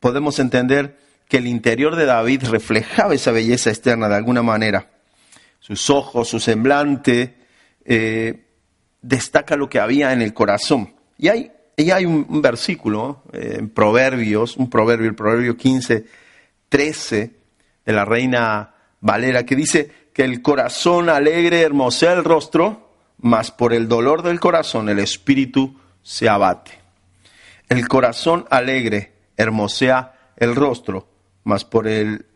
podemos 0.00 0.38
entender 0.38 0.96
que 1.28 1.38
el 1.38 1.46
interior 1.46 1.96
de 1.96 2.06
David 2.06 2.44
reflejaba 2.44 3.14
esa 3.14 3.32
belleza 3.32 3.70
externa 3.70 4.08
de 4.08 4.16
alguna 4.16 4.42
manera. 4.42 4.88
Sus 5.60 5.90
ojos, 5.90 6.28
su 6.28 6.40
semblante, 6.40 7.36
eh, 7.84 8.46
destaca 9.02 9.56
lo 9.56 9.68
que 9.68 9.80
había 9.80 10.12
en 10.12 10.22
el 10.22 10.32
corazón. 10.32 10.94
Y 11.18 11.28
hay, 11.28 11.52
y 11.76 11.90
hay 11.90 12.06
un, 12.06 12.40
versículo 12.40 13.24
eh, 13.32 13.56
en 13.58 13.70
Proverbios, 13.70 14.56
un 14.56 14.70
proverbio, 14.70 15.08
el 15.08 15.14
Proverbio 15.14 15.56
15, 15.56 16.04
13 16.68 17.30
de 17.84 17.92
la 17.92 18.04
reina 18.04 18.74
Valera, 19.00 19.44
que 19.44 19.56
dice 19.56 19.90
que 20.12 20.24
el 20.24 20.42
corazón 20.42 21.08
alegre 21.08 21.60
hermosea 21.60 22.12
el 22.12 22.24
rostro, 22.24 22.90
mas 23.18 23.50
por 23.50 23.72
el 23.72 23.88
dolor 23.88 24.22
del 24.22 24.40
corazón 24.40 24.88
el 24.88 24.98
espíritu 24.98 25.78
se 26.02 26.28
abate. 26.28 26.87
El 27.68 27.86
corazón 27.86 28.46
alegre 28.50 29.12
hermosea 29.36 30.14
el 30.36 30.54
rostro, 30.54 31.06
mas 31.44 31.64
por 31.64 31.86
el 31.86 32.26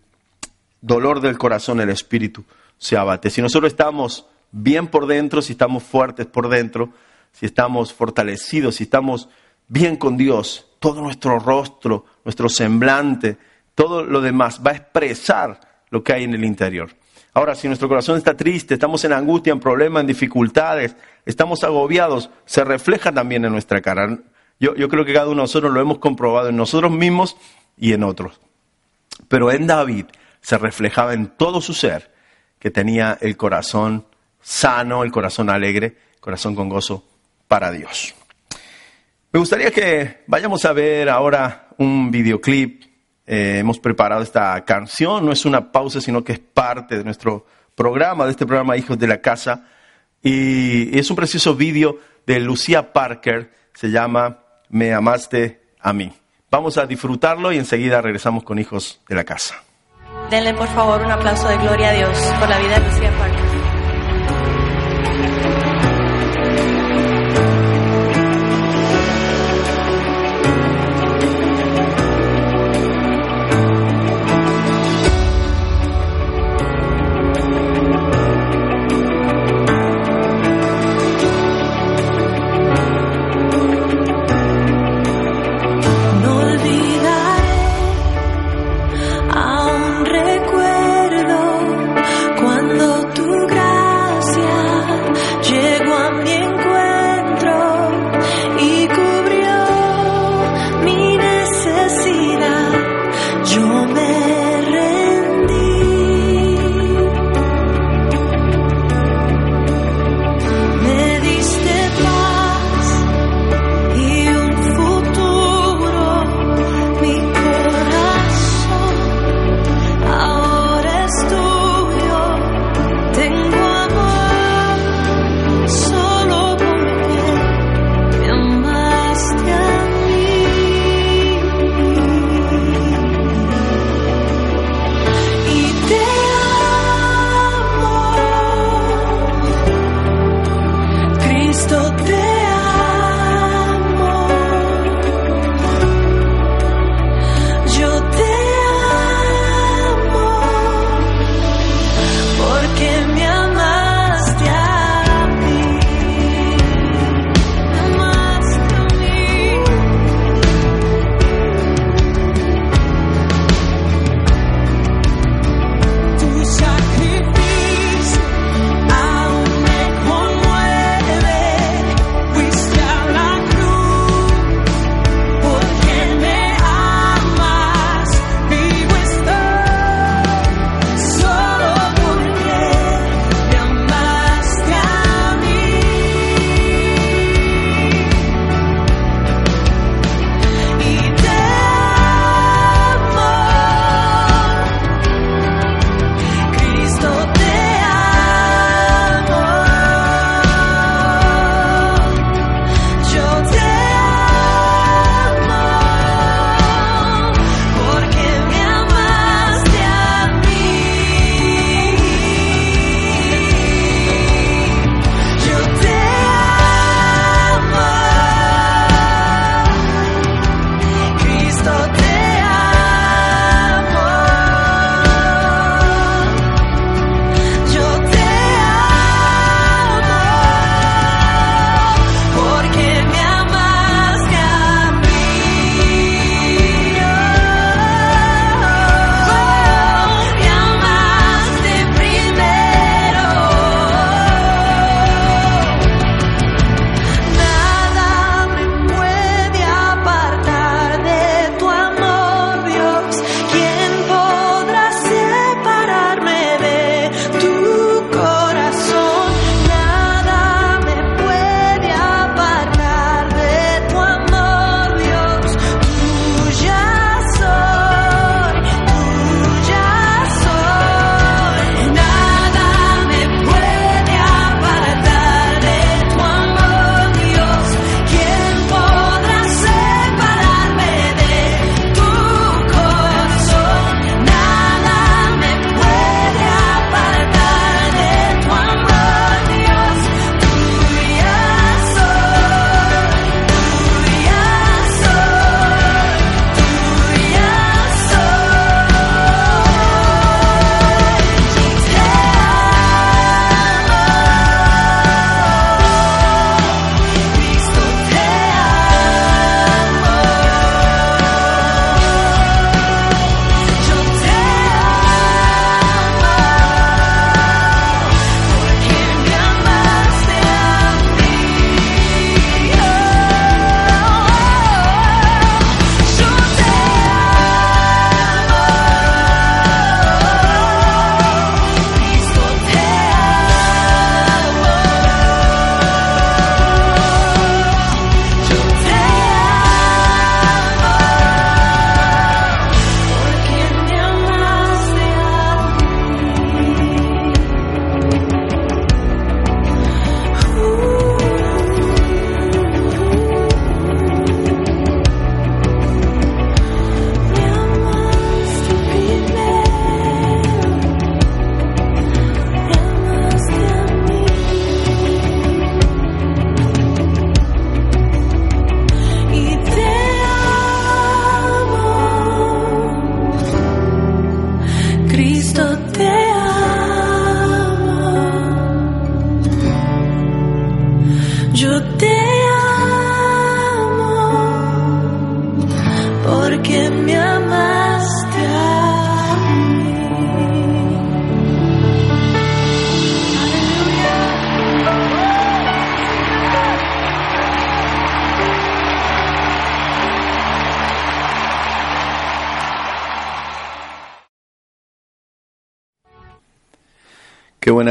dolor 0.80 1.20
del 1.20 1.38
corazón 1.38 1.80
el 1.80 1.88
espíritu 1.88 2.44
se 2.76 2.96
abate. 2.96 3.30
Si 3.30 3.40
nosotros 3.40 3.72
estamos 3.72 4.26
bien 4.50 4.88
por 4.88 5.06
dentro, 5.06 5.40
si 5.40 5.52
estamos 5.52 5.84
fuertes 5.84 6.26
por 6.26 6.48
dentro, 6.48 6.90
si 7.32 7.46
estamos 7.46 7.94
fortalecidos, 7.94 8.76
si 8.76 8.84
estamos 8.84 9.28
bien 9.68 9.96
con 9.96 10.16
Dios, 10.18 10.68
todo 10.78 11.00
nuestro 11.00 11.38
rostro, 11.38 12.04
nuestro 12.24 12.48
semblante, 12.48 13.38
todo 13.74 14.04
lo 14.04 14.20
demás 14.20 14.60
va 14.64 14.72
a 14.72 14.76
expresar 14.76 15.60
lo 15.90 16.02
que 16.02 16.12
hay 16.12 16.24
en 16.24 16.34
el 16.34 16.44
interior. 16.44 16.90
Ahora, 17.32 17.54
si 17.54 17.68
nuestro 17.68 17.88
corazón 17.88 18.18
está 18.18 18.36
triste, 18.36 18.74
estamos 18.74 19.02
en 19.04 19.14
angustia, 19.14 19.52
en 19.52 19.60
problemas, 19.60 20.02
en 20.02 20.08
dificultades, 20.08 20.94
estamos 21.24 21.64
agobiados, 21.64 22.28
se 22.44 22.62
refleja 22.64 23.12
también 23.12 23.46
en 23.46 23.52
nuestra 23.52 23.80
cara. 23.80 24.18
Yo, 24.62 24.88
creo 24.88 25.04
que 25.04 25.12
cada 25.12 25.26
uno 25.26 25.34
de 25.34 25.42
nosotros 25.42 25.72
lo 25.72 25.80
hemos 25.80 25.98
comprobado 25.98 26.48
en 26.48 26.56
nosotros 26.56 26.92
mismos 26.92 27.36
y 27.76 27.94
en 27.94 28.04
otros. 28.04 28.38
Pero 29.26 29.50
en 29.50 29.66
David 29.66 30.06
se 30.40 30.56
reflejaba 30.56 31.14
en 31.14 31.26
todo 31.36 31.60
su 31.60 31.74
ser 31.74 32.12
que 32.60 32.70
tenía 32.70 33.18
el 33.20 33.36
corazón 33.36 34.06
sano, 34.40 35.02
el 35.02 35.10
corazón 35.10 35.50
alegre, 35.50 35.96
corazón 36.20 36.54
con 36.54 36.68
gozo 36.68 37.04
para 37.48 37.72
Dios. 37.72 38.14
Me 39.32 39.40
gustaría 39.40 39.72
que 39.72 40.22
vayamos 40.28 40.64
a 40.64 40.72
ver 40.72 41.08
ahora 41.08 41.70
un 41.78 42.12
videoclip 42.12 42.84
eh, 43.26 43.58
hemos 43.58 43.80
preparado 43.80 44.22
esta 44.22 44.64
canción. 44.64 45.26
No 45.26 45.32
es 45.32 45.44
una 45.44 45.72
pausa, 45.72 46.00
sino 46.00 46.22
que 46.22 46.34
es 46.34 46.38
parte 46.38 46.98
de 46.98 47.04
nuestro 47.04 47.46
programa, 47.74 48.26
de 48.26 48.30
este 48.30 48.46
programa 48.46 48.76
Hijos 48.76 48.96
de 48.96 49.08
la 49.08 49.20
Casa. 49.20 49.66
Y 50.22 50.96
es 50.96 51.10
un 51.10 51.16
precioso 51.16 51.56
vídeo 51.56 51.98
de 52.26 52.38
Lucía 52.38 52.92
Parker. 52.92 53.52
Se 53.74 53.90
llama 53.90 54.41
Me 54.72 54.92
amaste 54.92 55.60
a 55.80 55.92
mí. 55.92 56.12
Vamos 56.50 56.78
a 56.78 56.86
disfrutarlo 56.86 57.52
y 57.52 57.58
enseguida 57.58 58.00
regresamos 58.00 58.42
con 58.42 58.58
Hijos 58.58 59.00
de 59.08 59.14
la 59.14 59.24
Casa. 59.24 59.62
Denle 60.30 60.54
por 60.54 60.68
favor 60.68 61.02
un 61.02 61.10
aplauso 61.10 61.46
de 61.48 61.58
gloria 61.58 61.90
a 61.90 61.92
Dios 61.92 62.18
por 62.40 62.48
la 62.48 62.58
vida 62.58 62.78
de 62.78 62.90
Lucía 62.90 63.10
Parker. 63.18 63.41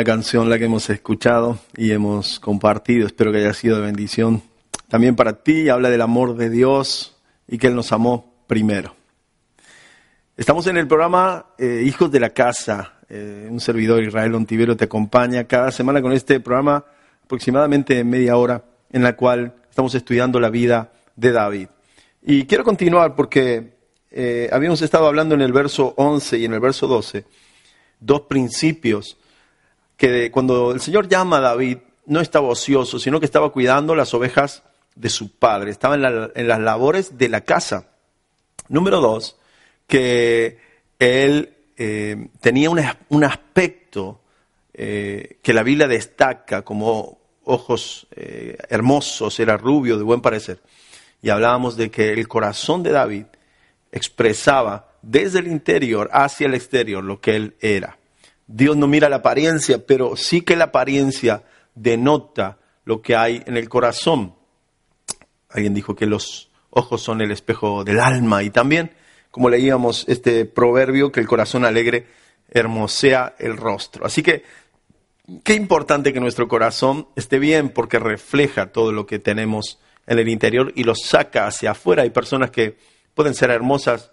Canción 0.04 0.50
la 0.50 0.58
que 0.58 0.66
hemos 0.66 0.90
escuchado 0.90 1.60
y 1.76 1.92
hemos 1.92 2.40
compartido. 2.40 3.08
Espero 3.08 3.32
que 3.32 3.40
haya 3.40 3.54
sido 3.54 3.78
de 3.78 3.84
bendición 3.84 4.42
también 4.88 5.16
para 5.16 5.44
ti. 5.44 5.70
Habla 5.70 5.90
del 5.90 6.02
amor 6.02 6.36
de 6.36 6.50
Dios 6.50 7.18
y 7.48 7.58
que 7.58 7.68
Él 7.68 7.76
nos 7.76 7.92
amó 7.92 8.44
primero. 8.48 8.96
Estamos 10.38 10.68
en 10.68 10.78
el 10.78 10.88
programa 10.88 11.48
eh, 11.58 11.84
Hijos 11.86 12.12
de 12.12 12.20
la 12.20 12.30
Casa. 12.32 12.94
Eh, 13.10 13.48
un 13.50 13.60
servidor 13.60 14.04
Israel 14.04 14.36
Ontivero 14.36 14.76
te 14.78 14.86
acompaña 14.86 15.44
cada 15.46 15.72
semana 15.72 16.02
con 16.02 16.14
este 16.14 16.40
programa 16.40 16.84
aproximadamente 17.24 18.04
media 18.04 18.38
hora 18.38 18.64
en 18.92 19.04
la 19.04 19.16
cual 19.16 19.54
estamos 19.70 19.94
estudiando 19.96 20.40
la 20.40 20.50
vida 20.50 20.92
de 21.16 21.32
David. 21.32 21.68
Y 22.24 22.46
quiero 22.46 22.64
continuar 22.64 23.16
porque 23.16 23.78
eh, 24.10 24.50
habíamos 24.52 24.82
estado 24.82 25.08
hablando 25.08 25.36
en 25.36 25.42
el 25.42 25.54
verso 25.54 25.94
11 25.98 26.38
y 26.40 26.46
en 26.46 26.54
el 26.54 26.60
verso 26.60 26.88
12 26.88 27.26
dos 28.02 28.22
principios 28.22 29.18
que 30.02 30.32
cuando 30.32 30.72
el 30.72 30.82
Señor 30.82 31.08
llama 31.08 31.38
a 31.38 31.42
David 31.42 31.78
no 32.08 32.22
estaba 32.22 32.48
ocioso, 32.48 32.98
sino 32.98 33.20
que 33.20 33.28
estaba 33.28 33.52
cuidando 33.52 33.94
las 33.94 34.16
ovejas 34.16 34.64
de 34.96 35.10
su 35.10 35.32
padre, 35.38 35.70
estaba 35.70 35.94
en, 35.94 36.48
las 36.48 36.60
labores 36.60 37.20
de 37.20 37.30
la 37.30 37.42
casa. 37.42 37.90
Número 38.68 39.00
dos, 39.00 39.38
que 39.86 40.58
él 40.98 41.54
eh, 41.78 42.30
tenía 42.40 42.72
un, 42.72 43.24
aspecto 43.24 44.22
eh, 44.74 45.38
que 45.44 45.54
la 45.54 45.62
Biblia 45.62 45.88
destaca 45.88 46.64
como 46.64 47.20
ojos 47.44 48.08
eh, 48.16 48.58
hermosos, 48.70 49.40
era 49.40 49.56
rubio, 49.56 50.00
de 50.00 50.04
buen 50.04 50.22
parecer. 50.22 50.62
Y 51.22 51.30
hablábamos 51.30 51.78
de 51.78 51.92
que 51.92 52.12
el 52.12 52.28
corazón 52.28 52.82
de 52.82 52.90
David 52.90 53.26
expresaba 53.92 54.94
desde 55.04 55.38
el 55.38 55.48
interior 55.48 56.10
hacia 56.12 56.48
el 56.48 56.56
exterior 56.56 57.04
lo 57.04 57.22
que 57.22 57.36
él 57.36 57.56
era. 57.60 58.00
Dios 58.52 58.76
no 58.76 58.88
mira 58.88 59.10
la 59.10 59.18
apariencia, 59.18 59.86
pero 59.86 60.16
sí 60.16 60.42
que 60.42 60.56
la 60.56 60.66
apariencia 60.66 61.44
denota 61.74 62.58
lo 62.84 63.02
que 63.02 63.16
hay 63.16 63.44
en 63.46 63.56
el 63.56 63.70
corazón. 63.70 64.36
Alguien 65.50 65.74
dijo 65.74 65.96
que 65.96 66.06
los 66.06 66.50
ojos 66.70 67.02
son 67.02 67.22
el 67.22 67.32
espejo 67.32 67.84
del 67.84 68.00
alma 68.00 68.44
y 68.44 68.50
también, 68.50 68.92
como 69.30 69.50
leíamos 69.50 70.06
este 70.08 70.46
proverbio, 70.46 71.12
que 71.12 71.20
el 71.20 71.28
corazón 71.28 71.66
alegre 71.66 72.08
hermosea 72.50 73.36
el 73.40 73.56
rostro. 73.56 74.06
Así 74.06 74.22
que, 74.22 74.44
qué 75.44 75.54
importante 75.54 76.12
que 76.12 76.20
nuestro 76.20 76.48
corazón 76.48 77.08
esté 77.16 77.40
bien 77.40 77.70
porque 77.70 78.00
refleja 78.00 78.72
todo 78.72 78.92
lo 78.92 79.06
que 79.06 79.20
tenemos 79.20 79.80
en 80.08 80.20
el 80.20 80.28
interior 80.28 80.74
y 80.76 80.84
lo 80.84 80.94
saca 80.96 81.48
hacia 81.48 81.72
afuera. 81.72 82.04
Hay 82.04 82.10
personas 82.10 82.52
que 82.52 82.78
pueden 83.14 83.34
ser 83.34 83.50
hermosas 83.50 84.12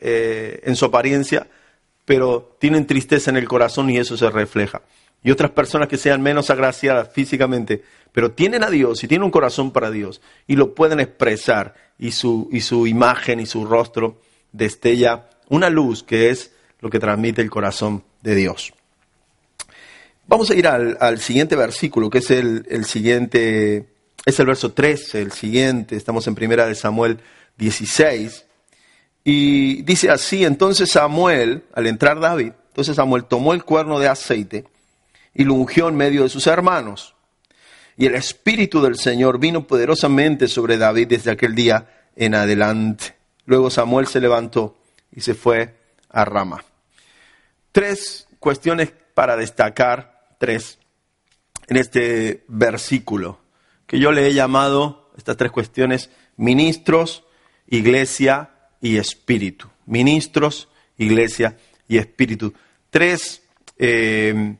eh, 0.00 0.60
en 0.64 0.76
su 0.76 0.86
apariencia, 0.86 1.46
pero 2.06 2.56
tienen 2.58 2.86
tristeza 2.86 3.30
en 3.30 3.36
el 3.36 3.46
corazón 3.48 3.90
y 3.90 3.98
eso 3.98 4.16
se 4.16 4.30
refleja. 4.30 4.80
Y 5.22 5.30
otras 5.32 5.50
personas 5.50 5.88
que 5.88 5.98
sean 5.98 6.22
menos 6.22 6.48
agraciadas 6.48 7.12
físicamente, 7.12 7.82
pero 8.12 8.30
tienen 8.30 8.62
a 8.62 8.70
Dios 8.70 9.02
y 9.04 9.08
tienen 9.08 9.24
un 9.24 9.30
corazón 9.30 9.72
para 9.72 9.90
Dios 9.90 10.22
y 10.46 10.56
lo 10.56 10.74
pueden 10.74 11.00
expresar 11.00 11.74
y 11.98 12.12
su, 12.12 12.48
y 12.52 12.60
su 12.60 12.86
imagen 12.86 13.40
y 13.40 13.46
su 13.46 13.66
rostro 13.66 14.22
destella 14.52 15.28
una 15.48 15.68
luz 15.68 16.02
que 16.02 16.30
es 16.30 16.52
lo 16.80 16.88
que 16.88 17.00
transmite 17.00 17.42
el 17.42 17.50
corazón 17.50 18.04
de 18.22 18.36
Dios. 18.36 18.72
Vamos 20.28 20.50
a 20.50 20.54
ir 20.54 20.66
al, 20.66 21.20
siguiente 21.20 21.56
versículo, 21.56 22.08
que 22.08 22.18
es 22.18 22.30
el, 22.30 22.66
el, 22.68 22.84
siguiente, 22.84 23.86
es 24.24 24.40
el 24.40 24.46
verso 24.46 24.72
13, 24.72 25.22
el 25.22 25.32
siguiente, 25.32 25.96
estamos 25.96 26.26
en 26.26 26.34
primera 26.34 26.66
de 26.66 26.74
Samuel 26.74 27.18
16. 27.58 28.45
Y 29.28 29.82
dice 29.82 30.08
así, 30.08 30.44
entonces 30.44 30.92
Samuel, 30.92 31.64
al 31.74 31.88
entrar 31.88 32.20
David, 32.20 32.52
entonces 32.68 32.94
Samuel 32.94 33.24
tomó 33.24 33.54
el 33.54 33.64
cuerno 33.64 33.98
de 33.98 34.06
aceite 34.06 34.66
y 35.34 35.42
lo 35.42 35.54
ungió 35.54 35.88
en 35.88 35.96
medio 35.96 36.22
de 36.22 36.28
sus 36.28 36.46
hermanos. 36.46 37.16
Y 37.96 38.06
el 38.06 38.14
Espíritu 38.14 38.80
del 38.80 38.96
Señor 38.96 39.40
vino 39.40 39.66
poderosamente 39.66 40.46
sobre 40.46 40.78
David 40.78 41.08
desde 41.08 41.32
aquel 41.32 41.56
día 41.56 41.88
en 42.14 42.36
adelante. 42.36 43.16
Luego 43.46 43.68
Samuel 43.68 44.06
se 44.06 44.20
levantó 44.20 44.78
y 45.10 45.22
se 45.22 45.34
fue 45.34 45.74
a 46.08 46.24
Rama. 46.24 46.64
Tres 47.72 48.28
cuestiones 48.38 48.92
para 49.12 49.36
destacar, 49.36 50.36
tres, 50.38 50.78
en 51.66 51.78
este 51.78 52.44
versículo, 52.46 53.40
que 53.88 53.98
yo 53.98 54.12
le 54.12 54.28
he 54.28 54.34
llamado, 54.34 55.10
estas 55.16 55.36
tres 55.36 55.50
cuestiones, 55.50 56.10
ministros, 56.36 57.24
iglesia 57.66 58.50
y 58.80 58.96
espíritu. 58.96 59.68
Ministros, 59.86 60.68
iglesia 60.98 61.56
y 61.88 61.98
espíritu. 61.98 62.52
Tres, 62.90 63.42
eh, 63.78 64.56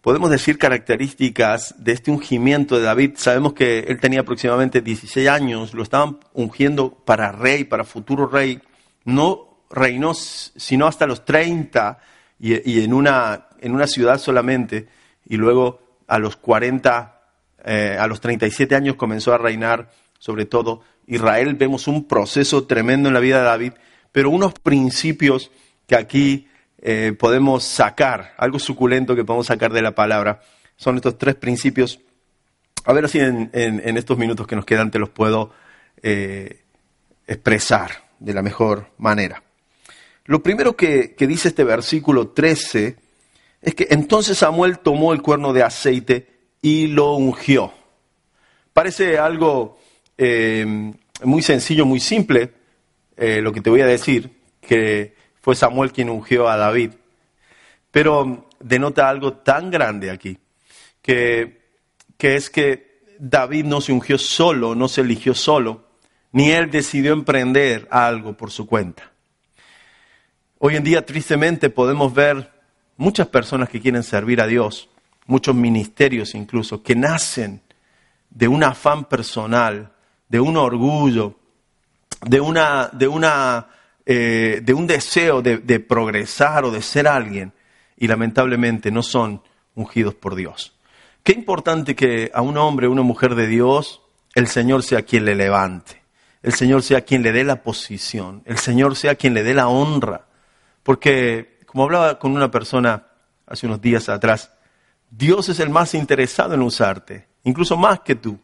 podemos 0.00 0.30
decir, 0.30 0.58
características 0.58 1.74
de 1.82 1.92
este 1.92 2.10
ungimiento 2.10 2.76
de 2.76 2.82
David. 2.82 3.12
Sabemos 3.16 3.54
que 3.54 3.80
él 3.80 3.98
tenía 4.00 4.20
aproximadamente 4.20 4.80
16 4.80 5.28
años, 5.28 5.74
lo 5.74 5.82
estaban 5.82 6.18
ungiendo 6.32 6.90
para 6.90 7.32
rey, 7.32 7.64
para 7.64 7.84
futuro 7.84 8.26
rey. 8.26 8.60
No 9.04 9.62
reinó 9.70 10.14
sino 10.14 10.86
hasta 10.86 11.06
los 11.06 11.24
30 11.24 11.98
y, 12.38 12.82
en, 12.82 12.92
una, 12.92 13.48
en 13.60 13.72
una 13.72 13.86
ciudad 13.86 14.18
solamente. 14.18 14.88
Y 15.24 15.36
luego 15.36 15.80
a 16.06 16.18
los 16.18 16.36
40, 16.36 17.20
eh, 17.64 17.96
a 17.98 18.06
los 18.06 18.20
37 18.20 18.74
años 18.74 18.96
comenzó 18.96 19.32
a 19.32 19.38
reinar 19.38 19.90
sobre 20.18 20.46
todo 20.46 20.82
Israel, 21.06 21.54
vemos 21.54 21.86
un 21.86 22.06
proceso 22.06 22.66
tremendo 22.66 23.08
en 23.08 23.14
la 23.14 23.20
vida 23.20 23.38
de 23.38 23.44
David, 23.44 23.72
pero 24.12 24.30
unos 24.30 24.54
principios 24.54 25.50
que 25.86 25.96
aquí 25.96 26.48
eh, 26.78 27.14
podemos 27.18 27.64
sacar, 27.64 28.34
algo 28.38 28.58
suculento 28.58 29.14
que 29.14 29.24
podemos 29.24 29.46
sacar 29.46 29.72
de 29.72 29.82
la 29.82 29.94
palabra, 29.94 30.40
son 30.76 30.96
estos 30.96 31.16
tres 31.18 31.36
principios. 31.36 32.00
A 32.84 32.92
ver 32.92 33.08
si 33.08 33.18
en, 33.18 33.50
estos 33.52 34.18
minutos 34.18 34.46
que 34.46 34.56
nos 34.56 34.64
quedan 34.64 34.90
te 34.90 34.98
los 34.98 35.10
puedo 35.10 35.52
eh, 36.02 36.62
expresar 37.26 37.90
de 38.18 38.34
la 38.34 38.42
mejor 38.42 38.90
manera. 38.98 39.42
Lo 40.24 40.42
primero 40.42 40.76
que, 40.76 41.14
que 41.14 41.26
dice 41.26 41.48
este 41.48 41.64
versículo 41.64 42.28
13 42.28 42.96
es 43.62 43.74
que 43.74 43.86
entonces 43.90 44.38
Samuel 44.38 44.78
tomó 44.78 45.12
el 45.12 45.22
cuerno 45.22 45.52
de 45.52 45.62
aceite 45.62 46.28
y 46.62 46.88
lo 46.88 47.14
ungió. 47.14 47.72
Parece 48.72 49.18
algo 49.18 49.78
eh, 50.18 50.92
muy 51.22 51.42
sencillo, 51.42 51.86
muy 51.86 52.00
simple, 52.00 52.52
eh, 53.16 53.40
lo 53.40 53.52
que 53.52 53.60
te 53.60 53.70
voy 53.70 53.80
a 53.80 53.86
decir, 53.86 54.30
que 54.60 55.14
fue 55.40 55.54
Samuel 55.54 55.92
quien 55.92 56.10
ungió 56.10 56.48
a 56.48 56.56
David. 56.56 56.92
Pero 57.90 58.48
denota 58.60 59.08
algo 59.08 59.34
tan 59.34 59.70
grande 59.70 60.10
aquí, 60.10 60.38
que, 61.00 61.62
que 62.16 62.34
es 62.34 62.50
que 62.50 63.00
David 63.18 63.64
no 63.64 63.80
se 63.80 63.92
ungió 63.92 64.18
solo, 64.18 64.74
no 64.74 64.88
se 64.88 65.00
eligió 65.00 65.34
solo, 65.34 65.86
ni 66.32 66.50
él 66.50 66.70
decidió 66.70 67.12
emprender 67.12 67.88
algo 67.90 68.36
por 68.36 68.50
su 68.50 68.66
cuenta. 68.66 69.10
Hoy 70.58 70.76
en 70.76 70.84
día, 70.84 71.04
tristemente, 71.04 71.70
podemos 71.70 72.12
ver 72.12 72.50
muchas 72.96 73.28
personas 73.28 73.68
que 73.68 73.80
quieren 73.80 74.02
servir 74.02 74.40
a 74.40 74.46
Dios, 74.46 74.88
muchos 75.26 75.54
ministerios 75.54 76.34
incluso, 76.34 76.82
que 76.82 76.94
nacen 76.94 77.62
de 78.30 78.48
un 78.48 78.64
afán 78.64 79.04
personal, 79.04 79.92
de 80.28 80.40
un 80.40 80.56
orgullo, 80.56 81.34
de, 82.26 82.40
una, 82.40 82.88
de, 82.92 83.08
una, 83.08 83.68
eh, 84.04 84.60
de 84.62 84.74
un 84.74 84.86
deseo 84.86 85.42
de, 85.42 85.58
de 85.58 85.80
progresar 85.80 86.64
o 86.64 86.70
de 86.70 86.82
ser 86.82 87.06
alguien, 87.06 87.52
y 87.96 88.08
lamentablemente 88.08 88.90
no 88.90 89.02
son 89.02 89.42
ungidos 89.74 90.14
por 90.14 90.34
Dios. 90.34 90.74
Qué 91.22 91.32
importante 91.32 91.94
que 91.94 92.30
a 92.34 92.42
un 92.42 92.56
hombre 92.56 92.86
o 92.86 92.92
una 92.92 93.02
mujer 93.02 93.34
de 93.34 93.46
Dios 93.46 94.02
el 94.34 94.48
Señor 94.48 94.82
sea 94.82 95.02
quien 95.02 95.24
le 95.24 95.34
levante, 95.34 96.02
el 96.42 96.52
Señor 96.52 96.82
sea 96.82 97.00
quien 97.00 97.22
le 97.22 97.32
dé 97.32 97.42
la 97.42 97.62
posición, 97.62 98.42
el 98.44 98.58
Señor 98.58 98.96
sea 98.96 99.14
quien 99.14 99.34
le 99.34 99.42
dé 99.42 99.54
la 99.54 99.68
honra. 99.68 100.26
Porque, 100.82 101.58
como 101.66 101.84
hablaba 101.84 102.18
con 102.18 102.32
una 102.32 102.50
persona 102.50 103.06
hace 103.46 103.66
unos 103.66 103.80
días 103.80 104.08
atrás, 104.08 104.52
Dios 105.10 105.48
es 105.48 105.58
el 105.58 105.70
más 105.70 105.94
interesado 105.94 106.54
en 106.54 106.62
usarte, 106.62 107.26
incluso 107.42 107.76
más 107.76 108.00
que 108.00 108.14
tú 108.14 108.38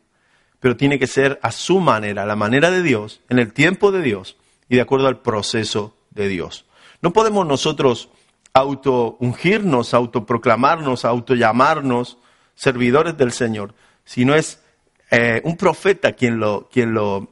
pero 0.62 0.77
tiene 0.77 1.01
que 1.01 1.09
ser 1.09 1.40
a 1.42 1.51
su 1.51 1.81
manera, 1.81 2.22
a 2.22 2.27
la 2.27 2.37
manera 2.37 2.70
de 2.70 2.85
Dios, 2.85 3.20
en 3.29 3.40
el 3.40 3.53
tiempo 3.53 3.90
de 3.90 4.01
Dios 4.01 4.37
y 4.68 4.77
de 4.77 4.83
acuerdo 4.83 5.09
al 5.09 5.20
proceso 5.20 5.96
de 6.12 6.29
Dios. 6.29 6.66
No 7.01 7.12
podemos 7.12 7.44
nosotros 7.44 8.11
auto 8.55 9.16
ungirnos, 9.18 9.92
autoproclamarnos, 9.92 11.05
autollamarnos 11.05 12.18
servidores 12.55 13.16
del 13.16 13.33
Señor, 13.33 13.75
sino 14.05 14.37
es 14.37 14.62
eh, 15.11 15.40
un 15.42 15.57
profeta 15.57 16.12
quien 16.12 16.38
lo, 16.38 16.68
quien 16.72 16.94
lo, 16.94 17.29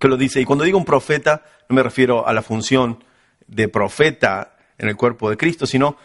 que 0.00 0.08
lo 0.08 0.16
dice. 0.16 0.40
Y 0.40 0.44
cuando 0.44 0.64
digo 0.64 0.76
un 0.76 0.84
profeta, 0.84 1.44
no 1.68 1.76
me 1.76 1.84
refiero 1.84 2.26
a 2.26 2.32
la 2.32 2.42
función 2.42 3.04
de 3.46 3.68
profeta 3.68 4.56
en 4.76 4.88
el 4.88 4.96
cuerpo 4.96 5.30
de 5.30 5.36
Cristo, 5.36 5.66
sino 5.66 5.96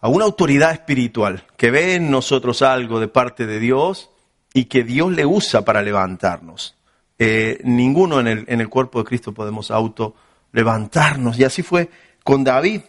a 0.00 0.08
una 0.08 0.24
autoridad 0.24 0.72
espiritual 0.72 1.44
que 1.58 1.70
ve 1.70 1.96
en 1.96 2.10
nosotros 2.10 2.62
algo 2.62 2.98
de 2.98 3.08
parte 3.08 3.44
de 3.44 3.58
Dios 3.58 4.08
y 4.54 4.66
que 4.66 4.84
Dios 4.84 5.12
le 5.12 5.24
usa 5.26 5.64
para 5.64 5.82
levantarnos. 5.82 6.76
Eh, 7.18 7.60
ninguno 7.64 8.20
en 8.20 8.26
el, 8.26 8.44
en 8.48 8.60
el, 8.60 8.68
cuerpo 8.68 8.98
de 8.98 9.04
Cristo 9.04 9.32
podemos 9.32 9.70
auto 9.70 10.14
levantarnos. 10.52 11.38
Y 11.38 11.44
así 11.44 11.62
fue 11.62 11.88
con 12.24 12.44
David. 12.44 12.82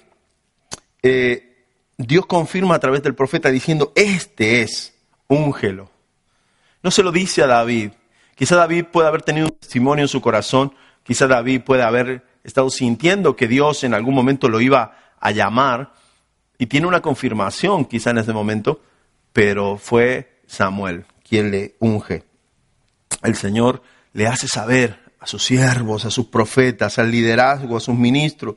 Eh, 1.02 1.66
Dios 1.98 2.26
confirma 2.26 2.76
a 2.76 2.80
través 2.80 3.04
del 3.04 3.16
profeta 3.16 3.50
diciendo, 3.50 3.92
este 3.96 4.62
es, 4.62 4.94
úngelo. 5.28 5.90
No 6.82 6.92
se 6.92 7.04
lo 7.04 7.12
dice 7.12 7.44
a 7.44 7.48
David. 7.48 7.92
Quizá 8.36 8.56
David 8.56 8.86
pueda 8.86 9.10
haber 9.10 9.22
tenido 9.22 9.48
un 9.48 9.58
testimonio 9.58 10.04
en 10.04 10.10
su 10.10 10.20
corazón, 10.20 10.74
quizá 11.04 11.28
David 11.28 11.62
pueda 11.62 11.88
haber 11.88 12.26
estado 12.44 12.70
sintiendo 12.70 13.36
que 13.36 13.48
Dios 13.48 13.84
en 13.84 13.94
algún 13.94 14.16
momento 14.16 14.50
lo 14.50 14.60
iba 14.60 14.98
a 15.20 15.32
llamar 15.32 15.94
y 16.58 16.66
tiene 16.66 16.88
una 16.88 17.02
confirmación 17.02 17.86
quizá 17.86 18.10
en 18.10 18.18
ese 18.18 18.34
momento, 18.34 18.82
pero 19.32 19.78
fue 19.78 20.42
Samuel 20.48 21.06
quien 21.34 21.50
le 21.50 21.74
unge. 21.80 22.22
El 23.24 23.36
Señor 23.36 23.82
le 24.12 24.28
hace 24.28 24.48
saber 24.48 25.00
a 25.20 25.26
sus 25.26 25.44
siervos, 25.44 26.06
a 26.06 26.12
sus 26.12 26.28
profetas, 26.28 27.00
al 27.00 27.10
liderazgo, 27.10 27.78
a 27.78 27.80
sus 27.80 27.96
ministros. 27.96 28.54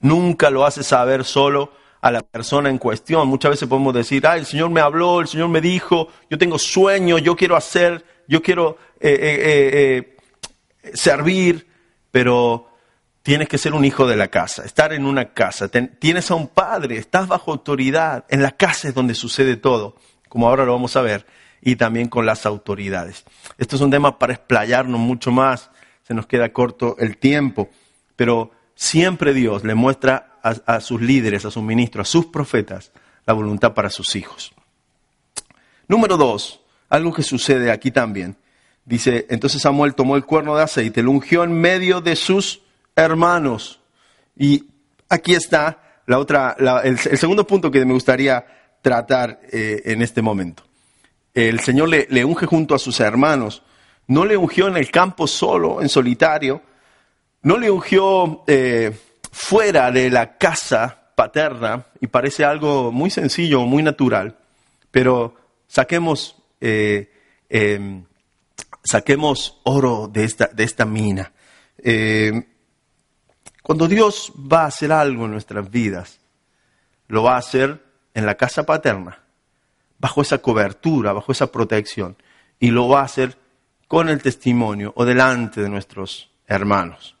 Nunca 0.00 0.50
lo 0.50 0.66
hace 0.66 0.82
saber 0.82 1.24
solo 1.24 1.70
a 2.00 2.10
la 2.10 2.22
persona 2.22 2.68
en 2.68 2.78
cuestión. 2.78 3.28
Muchas 3.28 3.52
veces 3.52 3.68
podemos 3.68 3.94
decir, 3.94 4.26
ah, 4.26 4.36
el 4.36 4.44
Señor 4.44 4.70
me 4.70 4.80
habló, 4.80 5.20
el 5.20 5.28
Señor 5.28 5.50
me 5.50 5.60
dijo, 5.60 6.08
yo 6.28 6.36
tengo 6.36 6.58
sueño, 6.58 7.18
yo 7.18 7.36
quiero 7.36 7.54
hacer, 7.54 8.04
yo 8.26 8.42
quiero 8.42 8.76
eh, 8.98 9.16
eh, 9.20 10.16
eh, 10.82 10.92
servir, 10.94 11.64
pero 12.10 12.72
tienes 13.22 13.48
que 13.48 13.56
ser 13.56 13.72
un 13.72 13.84
hijo 13.84 14.04
de 14.08 14.16
la 14.16 14.26
casa, 14.26 14.64
estar 14.64 14.92
en 14.92 15.06
una 15.06 15.32
casa, 15.32 15.68
tienes 15.68 16.28
a 16.32 16.34
un 16.34 16.48
padre, 16.48 16.98
estás 16.98 17.28
bajo 17.28 17.52
autoridad, 17.52 18.24
en 18.28 18.42
la 18.42 18.50
casa 18.50 18.88
es 18.88 18.94
donde 18.94 19.14
sucede 19.14 19.54
todo, 19.54 19.94
como 20.28 20.48
ahora 20.48 20.64
lo 20.64 20.72
vamos 20.72 20.96
a 20.96 21.02
ver, 21.02 21.24
y 21.62 21.76
también 21.76 22.08
con 22.08 22.26
las 22.26 22.46
autoridades. 22.46 23.24
Esto 23.58 23.76
es 23.76 23.82
un 23.82 23.90
tema 23.90 24.18
para 24.18 24.34
explayarnos 24.34 25.00
mucho 25.00 25.30
más, 25.30 25.70
se 26.06 26.14
nos 26.14 26.26
queda 26.26 26.52
corto 26.52 26.96
el 26.98 27.16
tiempo, 27.16 27.68
pero 28.14 28.52
siempre 28.74 29.34
Dios 29.34 29.64
le 29.64 29.74
muestra 29.74 30.38
a, 30.42 30.80
sus 30.80 31.00
líderes, 31.00 31.44
a 31.44 31.50
sus 31.50 31.62
ministros, 31.62 32.08
a 32.08 32.10
sus 32.10 32.26
profetas, 32.26 32.92
la 33.26 33.34
voluntad 33.34 33.74
para 33.74 33.90
sus 33.90 34.14
hijos. 34.14 34.52
Número 35.88 36.16
dos, 36.16 36.60
algo 36.88 37.12
que 37.12 37.24
sucede 37.24 37.72
aquí 37.72 37.90
también. 37.90 38.36
Dice, 38.84 39.26
entonces 39.28 39.62
Samuel 39.62 39.96
tomó 39.96 40.14
el 40.14 40.24
cuerno 40.24 40.56
de 40.56 40.62
aceite, 40.62 41.02
lo 41.02 41.10
ungió 41.10 41.42
en 41.42 41.52
medio 41.52 42.00
de 42.00 42.14
sus 42.14 42.62
hermanos. 42.94 43.80
Y 44.36 44.66
aquí 45.08 45.34
está 45.34 46.00
la 46.06 46.20
otra, 46.20 46.56
el, 46.84 46.96
segundo 46.98 47.44
punto 47.44 47.72
que 47.72 47.84
me 47.84 47.92
gustaría 47.92 48.46
tratar 48.82 49.40
eh, 49.50 49.82
en 49.86 50.02
este 50.02 50.22
momento 50.22 50.65
el 51.36 51.60
Señor 51.60 51.90
le, 51.90 52.24
unge 52.24 52.46
junto 52.46 52.74
a 52.74 52.78
sus 52.78 52.98
hermanos. 52.98 53.62
No 54.06 54.24
le 54.24 54.38
ungió 54.38 54.68
en 54.68 54.78
el 54.78 54.90
campo 54.90 55.26
solo, 55.26 55.82
en 55.82 55.90
solitario. 55.90 56.62
No 57.42 57.58
le 57.58 57.70
ungió 57.70 58.42
eh, 58.46 58.98
fuera 59.30 59.92
de 59.92 60.08
la 60.08 60.38
casa 60.38 61.10
paterna. 61.14 61.88
Y 62.00 62.06
parece 62.06 62.42
algo 62.46 62.90
muy 62.90 63.10
sencillo, 63.10 63.66
muy 63.66 63.82
natural. 63.82 64.38
Pero 64.90 65.34
saquemos, 65.66 66.36
eh, 66.58 67.12
em, 67.50 68.06
saquemos 68.82 69.60
oro 69.64 70.08
de 70.10 70.24
esta, 70.24 70.46
de 70.46 70.64
esta 70.64 70.86
mina. 70.86 71.34
Eh, 71.76 72.32
cuando 73.62 73.86
Dios 73.86 74.32
va 74.34 74.62
a 74.62 74.68
hacer 74.68 74.90
algo 74.90 75.26
en 75.26 75.32
nuestras 75.32 75.70
vidas, 75.70 76.18
lo 77.08 77.24
va 77.24 77.34
a 77.34 77.38
hacer 77.40 77.84
en 78.14 78.24
la 78.24 78.36
casa 78.36 78.64
paterna 78.64 79.25
bajo 79.98 80.22
esa 80.22 80.38
cobertura, 80.38 81.12
bajo 81.12 81.32
esa 81.32 81.50
protección. 81.50 82.16
Y 82.58 82.70
lo 82.70 82.88
va 82.88 83.00
a 83.00 83.04
hacer 83.04 83.36
con 83.88 84.08
el 84.08 84.22
testimonio 84.22 84.92
o 84.96 85.04
delante 85.04 85.60
de 85.60 85.68
nuestros 85.68 86.30
hermanos. 86.46 87.16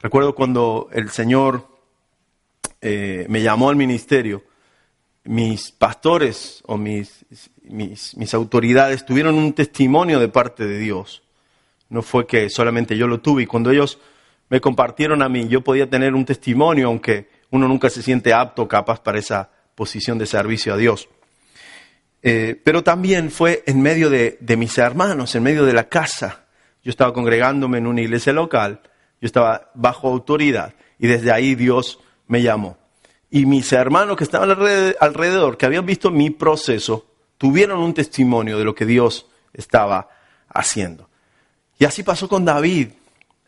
Recuerdo 0.00 0.34
cuando 0.34 0.88
el 0.92 1.10
Señor 1.10 1.68
eh, 2.80 3.26
me 3.28 3.42
llamó 3.42 3.68
al 3.68 3.76
ministerio, 3.76 4.42
mis 5.24 5.70
pastores 5.70 6.62
o 6.66 6.78
mis, 6.78 7.26
mis, 7.62 8.16
mis, 8.16 8.34
autoridades 8.34 9.04
tuvieron 9.04 9.34
un 9.34 9.52
testimonio 9.52 10.18
de 10.18 10.28
parte 10.28 10.66
de 10.66 10.78
Dios. 10.78 11.22
No 11.90 12.02
fue 12.02 12.26
que 12.26 12.48
solamente 12.48 12.96
yo 12.96 13.06
lo 13.06 13.20
tuve 13.20 13.42
y 13.42 13.46
cuando 13.46 13.70
ellos 13.70 13.98
me 14.48 14.60
compartieron 14.60 15.22
a 15.22 15.28
mí, 15.28 15.46
yo 15.48 15.60
podía 15.60 15.88
tener 15.88 16.14
un 16.14 16.24
testimonio, 16.24 16.88
aunque 16.88 17.28
uno 17.50 17.68
nunca 17.68 17.90
se 17.90 18.02
siente 18.02 18.32
apto, 18.32 18.66
capaz 18.66 19.00
para 19.00 19.18
esa 19.18 19.50
posición 19.74 20.18
de 20.18 20.26
servicio 20.26 20.72
a 20.72 20.76
Dios. 20.76 21.08
Eh, 22.22 22.60
pero 22.62 22.84
también 22.84 23.30
fue 23.30 23.62
en 23.66 23.80
medio 23.80 24.10
de, 24.10 24.38
mis 24.56 24.76
hermanos, 24.78 25.34
en 25.34 25.42
medio 25.42 25.64
de 25.64 25.72
la 25.72 25.88
casa. 25.88 26.44
Yo 26.82 26.90
estaba 26.90 27.12
congregándome 27.12 27.78
en 27.78 27.86
una 27.86 28.02
iglesia 28.02 28.32
local, 28.32 28.80
yo 29.20 29.26
estaba 29.26 29.70
bajo 29.74 30.08
autoridad 30.08 30.74
y 30.98 31.06
desde 31.06 31.32
ahí 31.32 31.54
Dios 31.54 31.98
me 32.26 32.42
llamó. 32.42 32.78
Y 33.30 33.46
mis 33.46 33.72
hermanos 33.72 34.16
que 34.16 34.24
estaban 34.24 34.50
alrededor, 34.50 35.56
que 35.56 35.66
habían 35.66 35.86
visto 35.86 36.10
mi 36.10 36.30
proceso, 36.30 37.06
tuvieron 37.38 37.78
un 37.80 37.94
testimonio 37.94 38.58
de 38.58 38.64
lo 38.64 38.74
que 38.74 38.86
Dios 38.86 39.26
estaba 39.52 40.08
haciendo. 40.48 41.08
Y 41.78 41.84
así 41.84 42.02
pasó 42.02 42.28
con 42.28 42.44
David. 42.44 42.88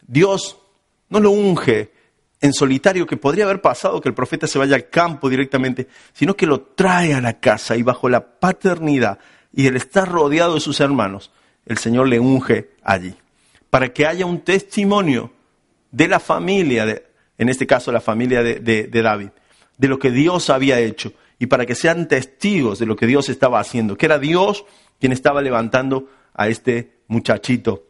Dios 0.06 0.58
no 1.08 1.20
lo 1.20 1.30
unge 1.30 1.92
en 2.42 2.52
solitario 2.52 3.06
que 3.06 3.16
podría 3.16 3.44
haber 3.44 3.62
pasado 3.62 4.00
que 4.00 4.08
el 4.10 4.14
profeta 4.14 4.46
se 4.46 4.58
vaya 4.58 4.74
al 4.74 4.90
campo 4.90 5.30
directamente, 5.30 5.88
sino 6.12 6.34
que 6.34 6.44
lo 6.44 6.60
trae 6.60 7.14
a 7.14 7.20
la 7.20 7.40
casa 7.40 7.76
y 7.76 7.82
bajo 7.82 8.08
la 8.08 8.38
paternidad 8.38 9.18
y 9.54 9.66
el 9.66 9.76
estar 9.76 10.08
rodeado 10.08 10.54
de 10.54 10.60
sus 10.60 10.80
hermanos, 10.80 11.32
el 11.64 11.78
Señor 11.78 12.08
le 12.08 12.18
unge 12.18 12.72
allí, 12.82 13.14
para 13.70 13.92
que 13.92 14.06
haya 14.06 14.26
un 14.26 14.40
testimonio 14.40 15.32
de 15.90 16.08
la 16.08 16.18
familia, 16.18 17.02
en 17.38 17.48
este 17.48 17.66
caso 17.66 17.92
la 17.92 18.00
familia 18.00 18.42
de 18.42 18.88
David, 18.90 19.28
de 19.78 19.88
lo 19.88 19.98
que 19.98 20.10
Dios 20.10 20.50
había 20.50 20.80
hecho 20.80 21.12
y 21.38 21.46
para 21.46 21.66
que 21.66 21.74
sean 21.74 22.08
testigos 22.08 22.78
de 22.78 22.86
lo 22.86 22.96
que 22.96 23.06
Dios 23.06 23.28
estaba 23.28 23.60
haciendo, 23.60 23.96
que 23.96 24.06
era 24.06 24.18
Dios 24.18 24.64
quien 25.00 25.12
estaba 25.12 25.42
levantando 25.42 26.08
a 26.34 26.48
este 26.48 26.98
muchachito. 27.08 27.86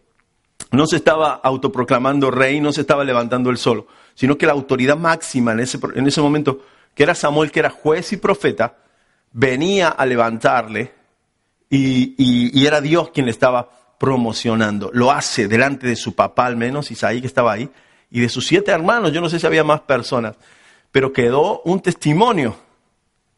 No 0.73 0.87
se 0.87 0.97
estaba 0.97 1.35
autoproclamando 1.35 2.31
rey, 2.31 2.61
no 2.61 2.73
se 2.73 2.81
estaba 2.81 3.05
levantando 3.05 3.51
él 3.51 3.59
solo, 3.59 3.87
sino 4.15 4.39
que 4.39 4.47
la 4.47 4.53
autoridad 4.53 4.97
máxima 4.97 5.53
en 5.53 5.61
ese, 5.61 5.79
en 5.95 6.07
ese 6.07 6.21
momento, 6.21 6.61
que 6.95 7.03
era 7.03 7.15
Samuel, 7.15 7.51
que 7.51 7.61
era 7.61 7.71
juez 7.71 8.13
y 8.13 8.17
profeta, 8.17 8.77
venía 9.33 9.89
a 9.89 10.07
levantarle 10.07 10.93
y, 11.69 12.15
y, 12.19 12.67
era 12.67 12.81
Dios 12.81 13.11
quien 13.11 13.27
le 13.27 13.33
estaba 13.33 13.71
promocionando. 13.99 14.91
Lo 14.93 15.11
hace 15.11 15.49
delante 15.49 15.87
de 15.87 15.97
su 15.97 16.15
papá 16.15 16.47
al 16.47 16.57
menos, 16.57 16.91
Isaí 16.91 17.21
que 17.21 17.27
estaba 17.27 17.53
ahí, 17.53 17.71
y 18.11 18.21
de 18.21 18.29
sus 18.29 18.47
siete 18.47 18.73
hermanos, 18.73 19.13
yo 19.13 19.21
no 19.21 19.29
sé 19.29 19.39
si 19.39 19.47
había 19.47 19.65
más 19.65 19.81
personas, 19.83 20.37
pero 20.91 21.13
quedó 21.13 21.63
un 21.65 21.81
testimonio 21.81 22.57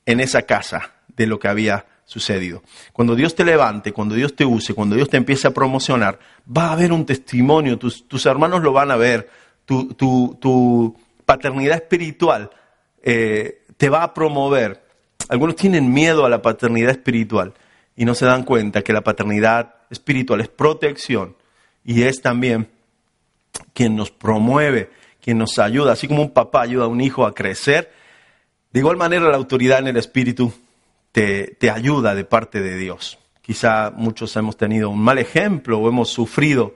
en 0.07 0.21
esa 0.21 0.43
casa 0.43 0.93
de 1.09 1.27
lo 1.27 1.39
que 1.39 1.49
había 1.49 1.87
sucedido. 2.05 2.63
Cuando 2.93 3.15
Dios 3.15 3.35
te 3.35 3.45
levante, 3.45 3.93
cuando 3.93 4.15
Dios 4.15 4.37
te 4.37 4.45
use, 4.45 4.75
cuando 4.75 4.97
Dios 4.97 5.09
te 5.09 5.17
empiece 5.17 5.49
a 5.49 5.53
promocionar, 5.53 6.19
va 6.47 6.67
a 6.67 6.73
haber 6.73 6.93
un 6.93 7.07
testimonio, 7.07 7.79
tus, 7.79 8.07
tus 8.07 8.27
hermanos 8.27 8.63
lo 8.63 8.73
van 8.73 8.91
a 8.91 8.97
ver, 8.97 9.29
tu, 9.65 9.95
tu, 9.95 10.97
paternidad 11.25 11.77
espiritual 11.77 12.51
eh, 13.03 13.65
te 13.79 13.89
va 13.89 14.03
a 14.03 14.13
promover. 14.13 14.85
Algunos 15.29 15.57
tienen 15.57 15.91
miedo 15.91 16.27
a 16.27 16.29
la 16.29 16.43
paternidad 16.43 16.91
espiritual 16.91 17.55
y 17.97 18.05
no 18.05 18.15
se 18.15 18.27
dan 18.27 18.43
cuenta 18.43 18.83
que 18.83 18.93
la 18.93 19.03
paternidad 19.03 19.75
espiritual 19.89 20.43
es 20.43 20.49
protección 20.49 21.35
y 21.83 22.03
es 22.03 22.21
también 22.21 22.69
quien 23.73 23.97
nos 23.97 24.11
promueve, 24.11 24.91
quien 25.23 25.39
nos 25.39 25.59
ayuda, 25.59 25.93
así 25.93 26.09
como 26.09 26.21
un 26.21 26.33
papá 26.33 26.61
ayuda 26.61 26.85
a 26.85 26.89
un 26.89 27.01
hijo 27.01 27.25
a 27.25 27.35
crecer. 27.35 27.91
De 28.71 28.81
igual 28.81 28.99
manera 28.99 29.31
la 29.31 29.37
autoridad 29.37 29.79
en 29.79 29.89
el 29.89 29.97
espíritu 29.97 30.53
te, 31.15 31.71
ayuda 31.71 32.17
de 32.17 32.25
parte 32.25 32.61
de 32.61 32.77
Dios. 32.77 33.21
Quizá 33.41 33.93
muchos 33.95 34.35
hemos 34.35 34.57
tenido 34.57 34.91
un 34.91 34.99
mal 34.99 35.19
ejemplo 35.19 35.79
o 35.79 35.89
hemos 35.89 36.09
sufrido 36.09 36.75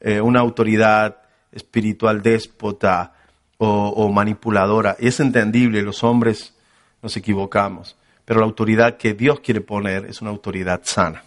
eh, 0.00 0.20
una 0.20 0.38
autoridad 0.38 1.16
espiritual 1.50 2.22
déspota 2.22 3.14
o, 3.58 4.08
manipuladora. 4.08 4.96
Y 4.98 5.08
es 5.08 5.20
entendible, 5.20 5.82
los 5.82 6.02
hombres 6.02 6.54
nos 7.00 7.16
equivocamos, 7.16 7.96
pero 8.24 8.40
la 8.40 8.46
autoridad 8.46 8.96
que 8.96 9.14
Dios 9.14 9.40
quiere 9.40 9.60
poner 9.60 10.06
es 10.06 10.20
una 10.20 10.30
autoridad 10.30 10.80
sana. 10.84 11.24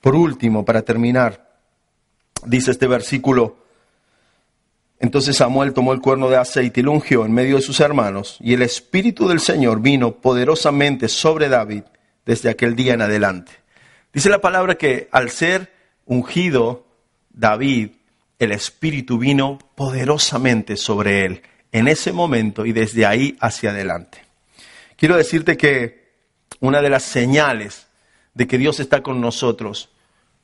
Por 0.00 0.14
último, 0.14 0.64
para 0.64 0.82
terminar, 0.82 1.56
dice 2.46 2.70
este 2.70 2.86
versículo, 2.86 3.59
entonces 5.00 5.38
Samuel 5.38 5.72
tomó 5.72 5.94
el 5.94 6.02
cuerno 6.02 6.28
de 6.28 6.36
aceite 6.36 6.80
y 6.80 6.82
lo 6.82 6.92
ungió 6.92 7.24
en 7.24 7.32
medio 7.32 7.56
de 7.56 7.62
sus 7.62 7.80
hermanos, 7.80 8.36
y 8.38 8.52
el 8.52 8.60
Espíritu 8.60 9.26
del 9.26 9.40
Señor 9.40 9.80
vino 9.80 10.12
poderosamente 10.12 11.08
sobre 11.08 11.48
David 11.48 11.84
desde 12.26 12.50
aquel 12.50 12.76
día 12.76 12.92
en 12.92 13.00
adelante. 13.00 13.52
Dice 14.12 14.28
la 14.28 14.42
palabra 14.42 14.74
que 14.74 15.08
al 15.10 15.30
ser 15.30 15.72
ungido 16.04 16.84
David, 17.30 17.92
el 18.38 18.52
Espíritu 18.52 19.18
vino 19.18 19.58
poderosamente 19.74 20.76
sobre 20.76 21.24
él 21.24 21.42
en 21.72 21.88
ese 21.88 22.12
momento 22.12 22.66
y 22.66 22.72
desde 22.72 23.06
ahí 23.06 23.38
hacia 23.40 23.70
adelante. 23.70 24.18
Quiero 24.96 25.16
decirte 25.16 25.56
que 25.56 26.10
una 26.60 26.82
de 26.82 26.90
las 26.90 27.04
señales 27.04 27.86
de 28.34 28.46
que 28.46 28.58
Dios 28.58 28.80
está 28.80 29.02
con 29.02 29.22
nosotros 29.22 29.88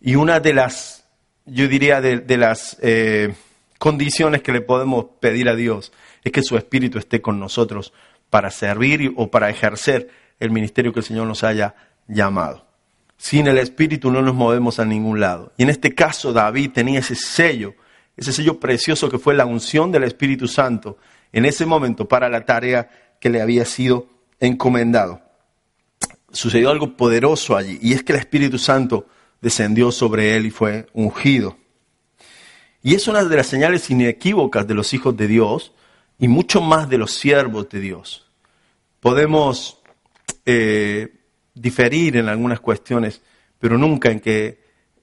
y 0.01 0.15
una 0.15 0.41
de 0.41 0.55
las, 0.55 1.05
yo 1.45 1.69
diría, 1.69 2.01
de, 2.01 2.37
las 2.39 2.79
eh, 2.81 3.35
condiciones 3.79 4.43
que 4.43 4.53
le 4.53 4.61
podemos 4.61 5.07
pedir 5.21 5.49
a 5.49 5.55
Dios 5.55 5.93
es 6.25 6.33
que 6.33 6.43
su 6.43 6.57
Espíritu 6.57 6.99
esté 6.99 7.21
con 7.21 7.39
nosotros 7.39 7.93
para 8.31 8.51
servir 8.51 9.13
o 9.17 9.31
para 9.31 9.51
ejercer 9.51 10.09
el 10.41 10.51
ministerio 10.51 10.93
que 10.93 11.01
el 11.01 11.07
Señor 11.07 11.27
nos 11.27 11.45
haya 11.45 11.75
llamado. 12.09 12.67
Sin 13.17 13.47
el 13.47 13.59
Espíritu 13.59 14.11
no 14.11 14.21
nos 14.23 14.35
movemos 14.35 14.79
a 14.79 14.85
ningún 14.85 15.21
lado. 15.21 15.53
Y 15.57 15.63
en 15.63 15.71
este 15.71 15.95
caso 15.95 16.33
David 16.33 16.73
tenía 16.73 16.99
ese 16.99 17.15
sello, 17.15 17.75
ese 18.17 18.33
sello 18.33 18.61
precioso 18.61 19.09
que 19.09 19.19
fue 19.19 19.35
la 19.35 19.47
unción 19.47 19.91
del 19.91 20.05
Espíritu 20.05 20.49
Santo 20.49 20.99
en 21.33 21.45
ese 21.45 21.67
momento 21.67 22.07
para 22.07 22.29
la 22.29 22.45
tarea 22.45 22.91
que 23.21 23.31
le 23.31 23.41
había 23.41 23.65
sido 23.65 24.09
encomendado. 24.41 25.23
Sucedió 26.31 26.71
algo 26.71 26.97
poderoso 26.97 27.57
allí, 27.57 27.79
y 27.81 27.95
es 27.95 28.03
que 28.03 28.13
el 28.13 28.19
Espíritu 28.19 28.59
Santo 28.59 29.07
descendió 29.41 29.91
sobre 29.93 30.37
él 30.37 30.47
y 30.47 30.51
fue 30.51 30.87
ungido. 30.93 31.57
Y 32.87 32.95
es 32.95 33.09
una 33.09 33.25
de 33.25 33.35
las 33.35 33.49
señales 33.49 33.91
inequívocas 33.91 34.65
de 34.65 34.75
los 34.75 34.95
hijos 34.95 35.17
de 35.17 35.27
Dios 35.27 35.73
y 36.21 36.29
mucho 36.29 36.61
más 36.61 36.89
de 36.89 36.99
los 36.99 37.11
siervos 37.15 37.69
de 37.69 37.81
Dios. 37.81 38.31
Podemos 39.01 39.81
eh, 40.45 41.13
diferir 41.53 42.17
en 42.17 42.29
algunas 42.29 42.61
cuestiones, 42.61 43.23
pero 43.59 43.77
nunca 43.77 44.13
en 44.13 44.21
que 44.21 44.61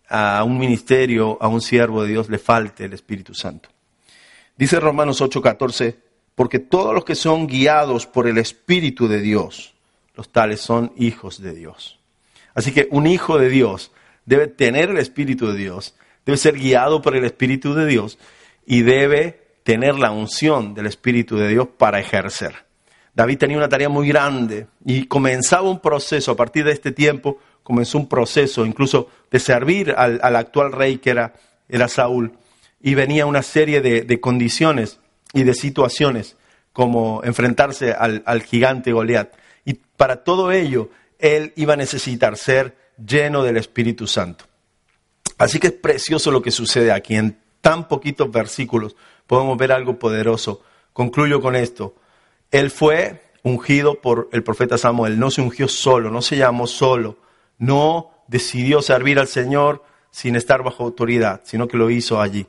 a 0.07 0.45
un 0.45 0.57
ministerio, 0.57 1.37
a 1.41 1.49
un 1.49 1.59
siervo 1.59 2.03
de 2.03 2.11
Dios 2.11 2.29
le 2.29 2.39
falte 2.39 2.85
el 2.85 2.93
Espíritu 2.93 3.33
Santo. 3.33 3.67
Dice 4.55 4.79
Romanos 4.79 5.19
8:14, 5.19 5.97
porque 6.35 6.59
todos 6.59 6.93
los 6.93 7.03
que 7.03 7.15
son 7.15 7.47
guiados 7.47 8.07
por 8.07 8.29
el 8.29 8.37
Espíritu 8.37 9.09
de 9.09 9.19
Dios, 9.19 9.73
los 10.15 10.31
tales 10.31 10.61
son 10.61 10.93
hijos 10.95 11.41
de 11.41 11.53
Dios. 11.53 11.99
Así 12.53 12.71
que 12.71 12.87
un 12.91 13.07
hijo 13.07 13.37
de 13.37 13.49
Dios 13.49 13.91
debe 14.25 14.47
tener 14.47 14.89
el 14.89 14.99
Espíritu 14.99 15.47
de 15.47 15.57
Dios, 15.57 15.95
debe 16.25 16.38
ser 16.38 16.57
guiado 16.57 17.01
por 17.01 17.15
el 17.15 17.25
Espíritu 17.25 17.73
de 17.73 17.86
Dios 17.86 18.17
y 18.65 18.81
debe 18.81 19.41
tener 19.63 19.95
la 19.95 20.12
unción 20.12 20.73
del 20.73 20.88
Espíritu 20.88 21.38
de 21.38 21.47
Dios 21.49 21.67
para 21.77 21.99
ejercer. 21.99 22.53
David 23.13 23.38
tenía 23.38 23.57
una 23.57 23.69
tarea 23.69 23.89
muy 23.89 24.07
grande 24.07 24.67
y 24.86 25.05
comenzaba 25.05 25.69
un 25.69 25.79
proceso, 25.79 26.31
a 26.31 26.36
partir 26.36 26.65
de 26.65 26.71
este 26.71 26.91
tiempo 26.91 27.38
comenzó 27.62 27.97
un 27.97 28.09
proceso 28.09 28.65
incluso 28.65 29.09
de 29.31 29.39
servir 29.39 29.93
al, 29.95 30.36
actual 30.36 30.71
rey 30.71 30.97
que 30.97 31.12
era, 31.12 31.33
era, 31.69 31.88
Saúl 31.88 32.33
y 32.81 32.95
venía 32.95 33.25
una 33.25 33.43
serie 33.43 33.81
de 33.81 34.19
condiciones 34.19 34.99
y 35.33 35.43
de 35.43 35.53
situaciones 35.53 36.36
como 36.73 37.21
enfrentarse 37.23 37.93
al, 37.93 38.41
gigante 38.43 38.91
Goliat. 38.91 39.33
Y 39.63 39.75
para 39.75 40.23
todo 40.23 40.51
ello, 40.51 40.89
él 41.19 41.53
iba 41.55 41.73
a 41.73 41.77
necesitar 41.77 42.36
ser 42.36 42.75
lleno 42.97 43.43
del 43.43 43.57
Espíritu 43.57 44.07
Santo. 44.07 44.45
Así 45.37 45.59
que 45.59 45.67
es 45.67 45.73
precioso 45.73 46.31
lo 46.31 46.41
que 46.41 46.51
sucede 46.51 46.91
aquí. 46.91 47.15
En 47.15 47.37
tan 47.61 47.87
poquitos 47.87 48.31
versículos 48.31 48.95
podemos 49.27 49.57
ver 49.57 49.71
algo 49.71 49.97
poderoso. 49.97 50.61
Concluyo 50.91 51.41
con 51.41 51.55
esto. 51.55 51.95
Él 52.51 52.69
fue 52.71 53.23
ungido 53.43 54.01
por 54.01 54.29
el 54.31 54.43
profeta 54.43 54.77
Samuel. 54.77 55.19
No 55.19 55.31
se 55.31 55.41
ungió 55.41 55.67
solo, 55.67 56.11
no 56.11 56.21
se 56.21 56.37
llamó 56.37 56.67
solo. 56.67 57.17
No 57.57 58.11
decidió 58.27 58.81
servir 58.81 59.19
al 59.19 59.27
Señor 59.27 59.83
sin 60.11 60.35
estar 60.35 60.63
bajo 60.63 60.83
autoridad, 60.83 61.41
sino 61.43 61.67
que 61.67 61.77
lo 61.77 61.89
hizo 61.89 62.21
allí. 62.21 62.45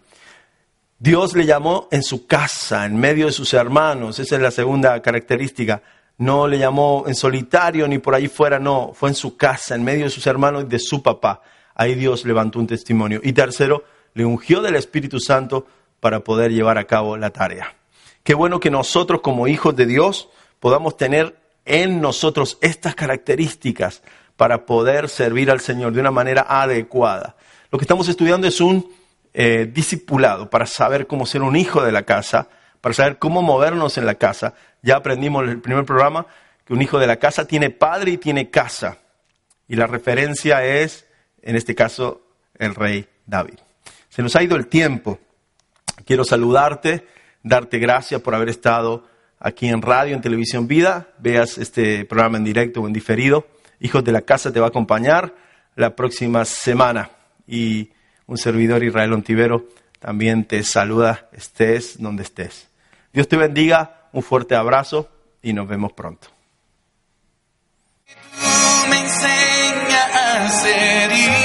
Dios 0.99 1.35
le 1.35 1.45
llamó 1.45 1.89
en 1.91 2.03
su 2.03 2.27
casa, 2.27 2.87
en 2.87 2.97
medio 2.97 3.27
de 3.27 3.33
sus 3.33 3.53
hermanos. 3.55 4.19
Esa 4.19 4.37
es 4.37 4.43
la 4.43 4.51
segunda 4.51 5.01
característica. 5.03 5.83
No 6.19 6.47
le 6.47 6.59
llamó 6.59 7.05
en 7.07 7.15
solitario 7.15 7.89
ni 7.89 7.99
por 7.99 8.15
ahí 8.15 8.29
fuera, 8.29 8.59
no. 8.59 8.93
Fue 8.95 9.09
en 9.09 9.15
su 9.15 9.37
casa, 9.37 9.75
en 9.75 9.85
medio 9.85 10.05
de 10.05 10.11
sus 10.11 10.27
hermanos 10.27 10.65
y 10.65 10.67
de 10.67 10.79
su 10.79 11.03
papá. 11.03 11.43
Ahí 11.75 11.95
Dios 11.95 12.25
levantó 12.25 12.59
un 12.59 12.67
testimonio. 12.67 13.21
Y 13.23 13.33
tercero, 13.33 13.85
le 14.15 14.25
ungió 14.25 14.63
del 14.63 14.77
Espíritu 14.77 15.21
Santo 15.21 15.67
para 16.01 16.21
poder 16.21 16.53
llevar 16.53 16.79
a 16.79 16.85
cabo 16.85 17.17
la 17.17 17.31
tarea. 17.31 17.75
Qué 18.23 18.35
bueno 18.35 18.61
que 18.61 18.71
nosotros 18.71 19.21
como 19.21 19.49
hijos 19.49 19.75
de 19.77 19.87
Dios 19.87 20.29
podamos 20.61 20.97
tener 20.97 21.37
en 21.65 22.01
nosotros 22.01 22.59
estas 22.61 22.95
características 22.95 24.03
para 24.37 24.67
poder 24.67 25.09
servir 25.09 25.51
al 25.51 25.61
Señor 25.61 25.93
de 25.93 26.01
una 26.01 26.11
manera 26.11 26.47
adecuada. 26.49 27.37
Lo 27.71 27.79
que 27.79 27.85
estamos 27.85 28.09
estudiando 28.09 28.47
es 28.47 28.61
un 28.61 28.91
eh, 29.33 29.71
discipulado 29.73 30.49
para 30.49 30.67
saber 30.67 31.07
cómo 31.07 31.27
ser 31.27 31.43
un 31.43 31.57
hijo 31.57 31.83
de 31.83 31.93
la 31.93 32.03
casa, 32.03 32.49
para 32.81 32.95
saber 32.95 33.19
cómo 33.19 33.43
movernos 33.43 33.99
en 33.99 34.07
la 34.07 34.15
casa. 34.15 34.55
Ya 34.83 34.97
aprendimos 34.97 35.45
en 35.45 35.51
el 35.51 35.61
primer 35.61 35.85
programa 35.85 36.27
que 36.65 36.73
un 36.73 36.83
hijo 36.83 36.99
de 36.99 37.07
la 37.07 37.17
casa 37.17 37.47
tiene 37.47 37.71
padre 37.71 38.13
y 38.13 38.19
tiene 38.19 38.51
casa. 38.51 38.99
Y 39.69 39.77
la 39.77 39.87
referencia 39.87 40.65
es, 40.65 41.07
en 41.45 41.57
este 41.57 41.75
caso, 41.75 42.23
el 42.59 42.75
rey 42.75 43.07
David. 43.27 43.59
Se 44.09 44.23
nos 44.23 44.35
ha 44.35 44.43
ido 44.43 44.57
el 44.57 44.67
tiempo. 44.67 45.21
Quiero 46.07 46.25
saludarte, 46.25 47.07
darte 47.43 47.79
gracias 47.79 48.21
por 48.23 48.35
haber 48.35 48.49
estado 48.49 49.07
aquí 49.39 49.69
en 49.69 49.83
radio, 49.83 50.15
en 50.15 50.23
televisión 50.23 50.67
vida. 50.67 51.09
Veas 51.19 51.59
este 51.59 52.05
programa 52.07 52.39
en 52.39 52.45
directo 52.45 52.81
o 52.81 52.87
en 52.87 52.93
diferido. 52.93 53.47
Hijos 53.81 54.03
de 54.03 54.13
la 54.13 54.23
casa 54.23 54.53
te 54.53 54.61
va 54.61 54.67
a 54.67 54.69
acompañar 54.71 55.35
la 55.77 55.95
próxima 55.95 56.45
semana. 56.45 57.11
Y 57.47 57.91
un 58.27 58.39
servidor 58.39 58.83
Israel 58.83 59.13
Ontivero 59.13 59.69
también 59.99 60.47
te 60.47 60.63
saluda, 60.63 61.29
estés 61.33 62.01
donde 62.01 62.23
estés. 62.23 62.69
Dios 63.13 63.29
te 63.29 63.37
bendiga, 63.37 64.09
un 64.13 64.23
fuerte 64.23 64.55
abrazo 64.55 65.11
y 65.43 65.53
nos 65.53 65.69
vemos 65.69 65.93
pronto. 65.93 66.29
Me 70.41 70.47
a 70.47 70.49
ser 70.49 71.13
hijo. 71.13 71.44